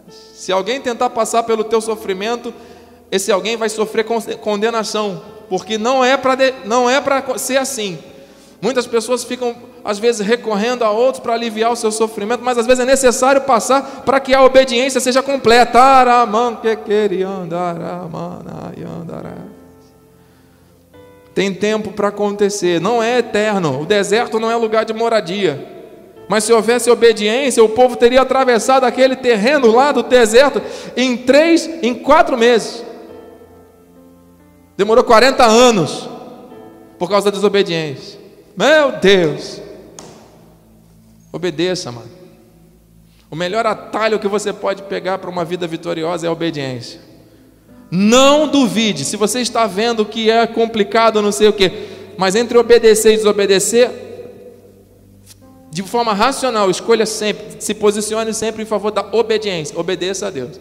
Se 0.08 0.50
alguém 0.50 0.80
tentar 0.80 1.10
passar 1.10 1.42
pelo 1.42 1.62
teu 1.62 1.82
sofrimento, 1.82 2.52
esse 3.10 3.30
alguém 3.30 3.58
vai 3.58 3.68
sofrer 3.68 4.06
condenação, 4.40 5.22
porque 5.50 5.76
não 5.76 6.02
é 6.02 6.16
para 6.16 6.36
não 6.64 6.88
é 6.88 6.98
para 7.02 7.36
ser 7.36 7.58
assim. 7.58 7.98
Muitas 8.62 8.86
pessoas 8.86 9.22
ficam 9.22 9.54
às 9.84 9.98
vezes 9.98 10.26
recorrendo 10.26 10.82
a 10.82 10.90
outros 10.90 11.22
para 11.22 11.34
aliviar 11.34 11.70
o 11.70 11.76
seu 11.76 11.92
sofrimento, 11.92 12.42
mas 12.42 12.56
às 12.56 12.66
vezes 12.66 12.82
é 12.82 12.86
necessário 12.86 13.42
passar 13.42 14.02
para 14.04 14.18
que 14.18 14.32
a 14.34 14.42
obediência 14.42 14.98
seja 15.00 15.22
completa. 15.22 15.78
Tem 21.34 21.52
tempo 21.52 21.90
para 21.92 22.08
acontecer, 22.08 22.80
não 22.80 23.02
é 23.02 23.18
eterno. 23.18 23.82
O 23.82 23.84
deserto 23.84 24.40
não 24.40 24.50
é 24.50 24.56
lugar 24.56 24.84
de 24.84 24.94
moradia. 24.94 25.74
Mas 26.28 26.44
se 26.44 26.52
houvesse 26.52 26.88
obediência, 26.90 27.62
o 27.62 27.68
povo 27.68 27.96
teria 27.96 28.22
atravessado 28.22 28.84
aquele 28.84 29.16
terreno 29.16 29.70
lá 29.70 29.92
do 29.92 30.02
deserto 30.02 30.62
em 30.96 31.16
três, 31.16 31.68
em 31.82 31.92
quatro 31.92 32.38
meses. 32.38 32.82
Demorou 34.76 35.04
40 35.04 35.44
anos 35.44 36.08
por 36.98 37.10
causa 37.10 37.26
da 37.26 37.30
desobediência. 37.32 38.18
Meu 38.56 38.92
Deus! 38.92 39.63
Obedeça, 41.34 41.90
mano. 41.90 42.06
O 43.28 43.34
melhor 43.34 43.66
atalho 43.66 44.20
que 44.20 44.28
você 44.28 44.52
pode 44.52 44.84
pegar 44.84 45.18
para 45.18 45.28
uma 45.28 45.44
vida 45.44 45.66
vitoriosa 45.66 46.24
é 46.24 46.28
a 46.28 46.32
obediência. 46.32 47.00
Não 47.90 48.46
duvide, 48.46 49.04
se 49.04 49.16
você 49.16 49.40
está 49.40 49.66
vendo 49.66 50.06
que 50.06 50.30
é 50.30 50.46
complicado, 50.46 51.20
não 51.20 51.32
sei 51.32 51.48
o 51.48 51.52
que, 51.52 51.72
mas 52.16 52.36
entre 52.36 52.56
obedecer 52.56 53.14
e 53.14 53.16
desobedecer, 53.16 53.90
de 55.72 55.82
forma 55.82 56.12
racional, 56.12 56.70
escolha 56.70 57.04
sempre, 57.04 57.56
se 57.58 57.74
posicione 57.74 58.32
sempre 58.32 58.62
em 58.62 58.66
favor 58.66 58.92
da 58.92 59.04
obediência. 59.10 59.76
Obedeça 59.76 60.28
a 60.28 60.30
Deus. 60.30 60.60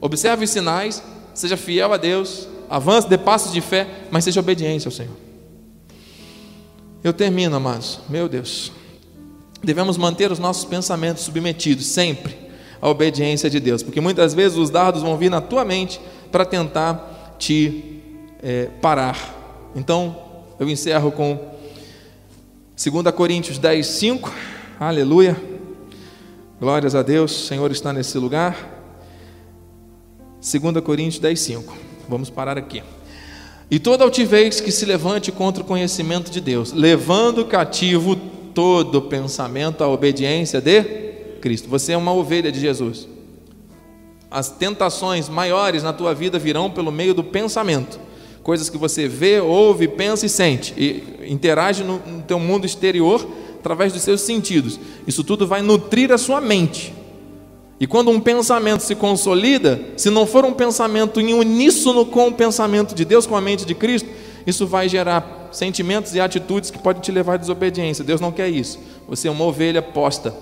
Observe 0.00 0.44
os 0.46 0.50
sinais, 0.50 1.02
seja 1.34 1.58
fiel 1.58 1.92
a 1.92 1.98
Deus, 1.98 2.48
avance, 2.70 3.10
dê 3.10 3.18
passos 3.18 3.52
de 3.52 3.60
fé, 3.60 3.86
mas 4.10 4.24
seja 4.24 4.40
obediente 4.40 4.88
ao 4.88 4.92
Senhor. 4.92 5.16
Eu 7.02 7.12
termino, 7.12 7.54
amados, 7.56 8.00
meu 8.08 8.26
Deus. 8.26 8.72
Devemos 9.64 9.96
manter 9.96 10.30
os 10.30 10.38
nossos 10.38 10.64
pensamentos 10.64 11.24
submetidos 11.24 11.86
sempre 11.86 12.36
à 12.80 12.88
obediência 12.88 13.48
de 13.48 13.58
Deus, 13.58 13.82
porque 13.82 14.00
muitas 14.00 14.34
vezes 14.34 14.58
os 14.58 14.70
dardos 14.70 15.02
vão 15.02 15.16
vir 15.16 15.30
na 15.30 15.40
tua 15.40 15.64
mente 15.64 16.00
para 16.30 16.44
tentar 16.44 17.36
te 17.38 18.02
é, 18.42 18.68
parar. 18.80 19.72
Então, 19.74 20.16
eu 20.58 20.68
encerro 20.68 21.10
com 21.10 21.54
2 22.76 23.14
Coríntios 23.14 23.58
10, 23.58 23.86
5. 23.86 24.32
Aleluia. 24.78 25.36
Glórias 26.60 26.94
a 26.94 27.02
Deus, 27.02 27.32
o 27.32 27.46
Senhor 27.46 27.70
está 27.70 27.92
nesse 27.92 28.18
lugar. 28.18 28.56
2 30.40 30.84
Coríntios 30.84 31.18
10, 31.18 31.40
5. 31.40 31.76
Vamos 32.08 32.30
parar 32.30 32.58
aqui. 32.58 32.82
E 33.70 33.78
toda 33.78 34.04
altivez 34.04 34.60
que 34.60 34.70
se 34.70 34.84
levante 34.84 35.32
contra 35.32 35.62
o 35.62 35.66
conhecimento 35.66 36.30
de 36.30 36.40
Deus, 36.40 36.72
levando 36.72 37.44
cativo 37.46 38.14
todo 38.54 39.02
pensamento 39.02 39.82
à 39.82 39.88
obediência 39.88 40.60
de 40.60 40.82
Cristo. 41.40 41.68
Você 41.68 41.92
é 41.92 41.96
uma 41.96 42.12
ovelha 42.14 42.50
de 42.50 42.60
Jesus. 42.60 43.08
As 44.30 44.48
tentações 44.48 45.28
maiores 45.28 45.82
na 45.82 45.92
tua 45.92 46.14
vida 46.14 46.38
virão 46.38 46.70
pelo 46.70 46.90
meio 46.90 47.12
do 47.12 47.22
pensamento. 47.22 48.00
coisas 48.42 48.68
que 48.68 48.76
você 48.76 49.08
vê, 49.08 49.40
ouve, 49.40 49.88
pensa 49.88 50.26
e 50.26 50.28
sente, 50.28 50.74
e 50.76 51.32
interage 51.32 51.82
no, 51.82 51.98
no 51.98 52.22
teu 52.22 52.38
mundo 52.38 52.66
exterior 52.66 53.26
através 53.58 53.92
dos 53.92 54.02
seus 54.02 54.20
sentidos. 54.20 54.78
Isso 55.06 55.24
tudo 55.24 55.46
vai 55.46 55.62
nutrir 55.62 56.12
a 56.12 56.18
sua 56.18 56.40
mente. 56.40 56.92
E 57.80 57.86
quando 57.86 58.10
um 58.10 58.20
pensamento 58.20 58.82
se 58.82 58.94
consolida, 58.94 59.80
se 59.96 60.10
não 60.10 60.26
for 60.26 60.44
um 60.44 60.52
pensamento 60.52 61.20
em 61.20 61.32
uníssono 61.32 62.04
com 62.04 62.28
o 62.28 62.32
pensamento 62.32 62.94
de 62.94 63.04
Deus, 63.04 63.26
com 63.26 63.36
a 63.36 63.40
mente 63.40 63.64
de 63.64 63.74
Cristo, 63.74 64.08
isso 64.46 64.66
vai 64.66 64.88
gerar 64.88 65.48
sentimentos 65.52 66.14
e 66.14 66.20
atitudes 66.20 66.70
que 66.70 66.78
podem 66.78 67.00
te 67.00 67.10
levar 67.10 67.34
à 67.34 67.36
desobediência. 67.36 68.04
Deus 68.04 68.20
não 68.20 68.32
quer 68.32 68.48
isso. 68.48 68.78
Você 69.08 69.28
é 69.28 69.30
uma 69.30 69.44
ovelha 69.44 69.80
posta 69.80 70.34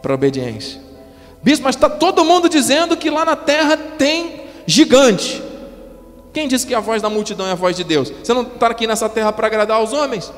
para 0.00 0.12
a 0.12 0.14
obediência. 0.14 0.80
Bispo, 1.42 1.64
mas 1.64 1.74
está 1.74 1.90
todo 1.90 2.24
mundo 2.24 2.48
dizendo 2.48 2.96
que 2.96 3.10
lá 3.10 3.24
na 3.24 3.36
terra 3.36 3.76
tem 3.76 4.42
gigante. 4.66 5.42
Quem 6.32 6.48
disse 6.48 6.66
que 6.66 6.74
a 6.74 6.80
voz 6.80 7.00
da 7.00 7.10
multidão 7.10 7.46
é 7.46 7.52
a 7.52 7.54
voz 7.54 7.76
de 7.76 7.84
Deus? 7.84 8.10
Você 8.22 8.32
não 8.32 8.42
está 8.42 8.68
aqui 8.68 8.86
nessa 8.86 9.08
terra 9.08 9.32
para 9.32 9.46
agradar 9.46 9.76
aos 9.76 9.92
homens? 9.92 10.32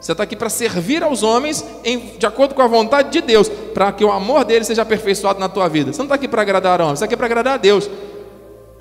Você 0.00 0.12
está 0.12 0.24
aqui 0.24 0.34
para 0.34 0.48
servir 0.48 1.02
aos 1.02 1.22
homens 1.22 1.64
em, 1.84 1.98
de 2.18 2.24
acordo 2.24 2.54
com 2.54 2.62
a 2.62 2.66
vontade 2.66 3.10
de 3.10 3.20
Deus, 3.20 3.48
para 3.74 3.92
que 3.92 4.02
o 4.02 4.10
amor 4.10 4.44
dele 4.44 4.64
seja 4.64 4.80
aperfeiçoado 4.80 5.38
na 5.38 5.48
tua 5.48 5.68
vida. 5.68 5.92
Você 5.92 5.98
não 5.98 6.06
está 6.06 6.14
aqui 6.14 6.26
para 6.26 6.40
agradar 6.40 6.80
homens, 6.80 6.98
você 6.98 7.04
está 7.04 7.06
aqui 7.06 7.16
para 7.16 7.26
agradar 7.26 7.54
a 7.54 7.56
Deus. 7.58 7.88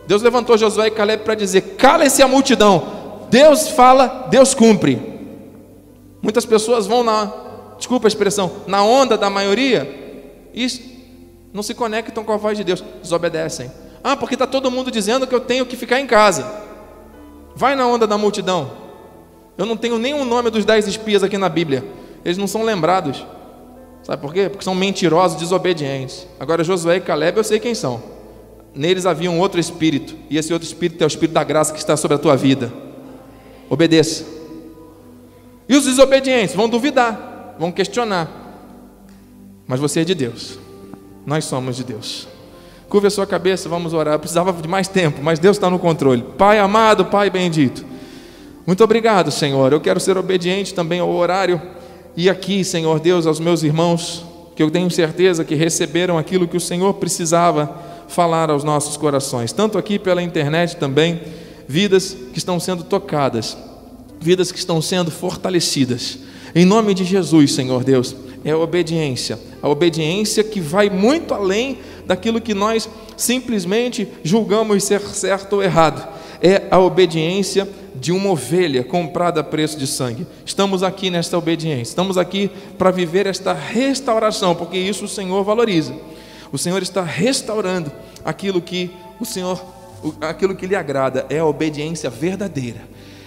Deus 0.07 0.21
levantou 0.21 0.57
Josué 0.57 0.87
e 0.87 0.91
Caleb 0.91 1.23
para 1.23 1.35
dizer: 1.35 1.75
cala-se 1.77 2.23
a 2.23 2.27
multidão. 2.27 2.98
Deus 3.29 3.69
fala, 3.69 4.27
Deus 4.29 4.53
cumpre. 4.53 5.01
Muitas 6.21 6.45
pessoas 6.45 6.87
vão 6.87 7.03
na, 7.03 7.31
desculpa 7.77 8.07
a 8.07 8.09
expressão, 8.09 8.51
na 8.67 8.83
onda 8.83 9.17
da 9.17 9.29
maioria 9.29 9.99
e 10.53 10.67
não 11.53 11.63
se 11.63 11.73
conectam 11.73 12.23
com 12.23 12.31
a 12.31 12.37
voz 12.37 12.57
de 12.57 12.63
Deus, 12.63 12.83
desobedecem. 13.01 13.71
Ah, 14.03 14.15
porque 14.15 14.35
está 14.35 14.47
todo 14.47 14.71
mundo 14.71 14.91
dizendo 14.91 15.27
que 15.27 15.35
eu 15.35 15.39
tenho 15.39 15.65
que 15.65 15.75
ficar 15.75 15.99
em 15.99 16.07
casa. 16.07 16.45
Vai 17.55 17.75
na 17.75 17.85
onda 17.87 18.07
da 18.07 18.17
multidão. 18.17 18.71
Eu 19.57 19.65
não 19.65 19.75
tenho 19.75 19.97
nenhum 19.97 20.23
nome 20.23 20.49
dos 20.49 20.63
dez 20.63 20.87
espias 20.87 21.23
aqui 21.23 21.37
na 21.37 21.49
Bíblia. 21.49 21.83
Eles 22.23 22.37
não 22.37 22.47
são 22.47 22.63
lembrados. 22.63 23.25
Sabe 24.03 24.21
por 24.21 24.33
quê? 24.33 24.47
Porque 24.49 24.63
são 24.63 24.73
mentirosos, 24.73 25.37
desobedientes. 25.37 26.25
Agora, 26.39 26.63
Josué 26.63 26.97
e 26.97 27.01
Caleb, 27.01 27.37
eu 27.37 27.43
sei 27.43 27.59
quem 27.59 27.75
são. 27.75 28.01
Neles 28.73 29.05
havia 29.05 29.29
um 29.29 29.39
outro 29.39 29.59
espírito. 29.59 30.15
E 30.29 30.37
esse 30.37 30.53
outro 30.53 30.67
espírito 30.67 31.01
é 31.03 31.05
o 31.05 31.07
espírito 31.07 31.33
da 31.33 31.43
graça 31.43 31.73
que 31.73 31.79
está 31.79 31.97
sobre 31.97 32.15
a 32.15 32.17
tua 32.17 32.37
vida. 32.37 32.71
Obedeça. 33.69 34.25
E 35.67 35.75
os 35.75 35.85
desobedientes 35.85 36.55
vão 36.55 36.67
duvidar, 36.67 37.55
vão 37.59 37.71
questionar. 37.71 38.27
Mas 39.67 39.79
você 39.79 40.01
é 40.01 40.03
de 40.03 40.15
Deus. 40.15 40.57
Nós 41.25 41.45
somos 41.45 41.75
de 41.75 41.83
Deus. 41.83 42.27
Curva 42.89 43.07
a 43.07 43.11
sua 43.11 43.27
cabeça, 43.27 43.69
vamos 43.69 43.93
orar. 43.93 44.15
Eu 44.15 44.19
precisava 44.19 44.51
de 44.51 44.67
mais 44.67 44.87
tempo, 44.87 45.21
mas 45.21 45.37
Deus 45.37 45.57
está 45.57 45.69
no 45.69 45.77
controle. 45.77 46.23
Pai 46.37 46.57
amado, 46.57 47.05
Pai 47.05 47.29
bendito. 47.29 47.85
Muito 48.65 48.83
obrigado, 48.83 49.29
Senhor. 49.29 49.71
Eu 49.71 49.79
quero 49.79 49.99
ser 49.99 50.17
obediente 50.17 50.73
também 50.73 50.99
ao 50.99 51.09
horário 51.11 51.61
e 52.17 52.29
aqui, 52.29 52.63
Senhor 52.63 52.99
Deus, 52.99 53.25
aos 53.25 53.39
meus 53.39 53.63
irmãos, 53.63 54.25
que 54.55 54.63
eu 54.63 54.69
tenho 54.69 54.89
certeza 54.91 55.45
que 55.45 55.55
receberam 55.55 56.17
aquilo 56.17 56.47
que 56.47 56.57
o 56.57 56.59
Senhor 56.59 56.95
precisava 56.95 57.73
falar 58.07 58.49
aos 58.49 58.63
nossos 58.63 58.97
corações, 58.97 59.53
tanto 59.53 59.77
aqui 59.77 59.97
pela 59.97 60.21
internet 60.21 60.75
também, 60.75 61.21
vidas 61.69 62.17
que 62.33 62.39
estão 62.39 62.59
sendo 62.59 62.83
tocadas, 62.83 63.55
vidas 64.19 64.51
que 64.51 64.57
estão 64.57 64.81
sendo 64.81 65.11
fortalecidas. 65.11 66.17
Em 66.55 66.65
nome 66.65 66.95
de 66.95 67.03
Jesus, 67.03 67.53
Senhor 67.53 67.83
Deus, 67.83 68.15
é 68.43 68.49
a 68.49 68.57
obediência, 68.57 69.39
a 69.61 69.69
obediência 69.69 70.43
que 70.43 70.59
vai 70.59 70.89
muito 70.89 71.31
além 71.31 71.77
daquilo 72.07 72.41
que 72.41 72.55
nós 72.55 72.89
simplesmente 73.15 74.07
julgamos 74.23 74.83
ser 74.83 74.99
certo 75.01 75.57
ou 75.57 75.63
errado. 75.63 76.07
É 76.41 76.63
a 76.71 76.79
obediência 76.79 77.69
de 77.93 78.11
uma 78.11 78.31
ovelha 78.31 78.83
comprada 78.83 79.41
a 79.41 79.43
preço 79.43 79.77
de 79.77 79.85
sangue. 79.85 80.25
Estamos 80.43 80.81
aqui 80.81 81.11
nesta 81.11 81.37
obediência, 81.37 81.91
estamos 81.91 82.17
aqui 82.17 82.49
para 82.79 82.89
viver 82.89 83.27
esta 83.27 83.53
restauração, 83.53 84.55
porque 84.55 84.77
isso 84.77 85.05
o 85.05 85.09
Senhor 85.09 85.43
valoriza. 85.43 85.93
O 86.51 86.57
Senhor 86.57 86.81
está 86.81 87.03
restaurando 87.03 87.91
aquilo 88.25 88.59
que 88.59 88.89
o 89.19 89.25
Senhor, 89.25 89.63
aquilo 90.21 90.55
que 90.55 90.67
lhe 90.67 90.75
agrada, 90.75 91.25
é 91.29 91.39
a 91.39 91.45
obediência 91.45 92.09
verdadeira, 92.09 92.81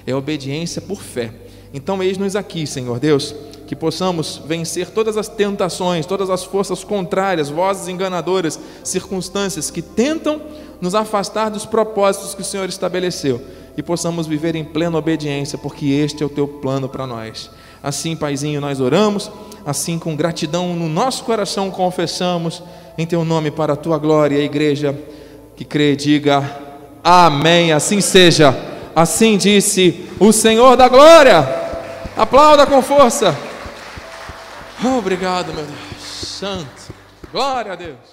é 0.06 0.12
a 0.12 0.16
obediência 0.16 0.80
por 0.80 1.02
fé. 1.02 1.32
Então, 1.74 2.02
eis-nos 2.02 2.36
aqui, 2.36 2.66
Senhor 2.66 2.98
Deus, 2.98 3.34
que 3.66 3.74
possamos 3.74 4.42
vencer 4.46 4.90
todas 4.90 5.16
as 5.16 5.28
tentações, 5.28 6.04
todas 6.04 6.28
as 6.28 6.44
forças 6.44 6.84
contrárias, 6.84 7.48
vozes 7.48 7.88
enganadoras, 7.88 8.60
circunstâncias 8.84 9.70
que 9.70 9.80
tentam 9.80 10.42
nos 10.80 10.94
afastar 10.94 11.48
dos 11.48 11.64
propósitos 11.64 12.34
que 12.34 12.42
o 12.42 12.44
Senhor 12.44 12.68
estabeleceu 12.68 13.40
e 13.76 13.82
possamos 13.82 14.26
viver 14.26 14.54
em 14.54 14.64
plena 14.64 14.98
obediência, 14.98 15.56
porque 15.56 15.86
este 15.86 16.22
é 16.22 16.26
o 16.26 16.28
teu 16.28 16.46
plano 16.46 16.88
para 16.88 17.06
nós. 17.06 17.50
Assim, 17.82 18.14
Paizinho, 18.14 18.60
nós 18.60 18.80
oramos, 18.80 19.30
assim 19.64 19.98
com 19.98 20.14
gratidão 20.14 20.74
no 20.74 20.88
nosso 20.88 21.24
coração 21.24 21.70
confessamos 21.70 22.62
em 22.98 23.06
teu 23.06 23.24
nome 23.24 23.50
para 23.50 23.72
a 23.72 23.76
tua 23.76 23.96
glória, 23.96 24.38
a 24.38 24.44
igreja 24.44 24.94
que 25.56 25.64
crê, 25.64 25.96
diga 25.96 26.62
amém, 27.02 27.72
assim 27.72 28.00
seja. 28.00 28.54
Assim 28.94 29.36
disse 29.36 30.08
o 30.20 30.32
Senhor 30.32 30.76
da 30.76 30.88
glória. 30.88 31.46
Aplauda 32.16 32.66
com 32.66 32.82
força. 32.82 33.36
obrigado, 34.84 35.52
meu 35.52 35.64
Deus. 35.64 36.02
Santo. 36.02 36.92
Glória 37.32 37.72
a 37.72 37.76
Deus. 37.76 38.11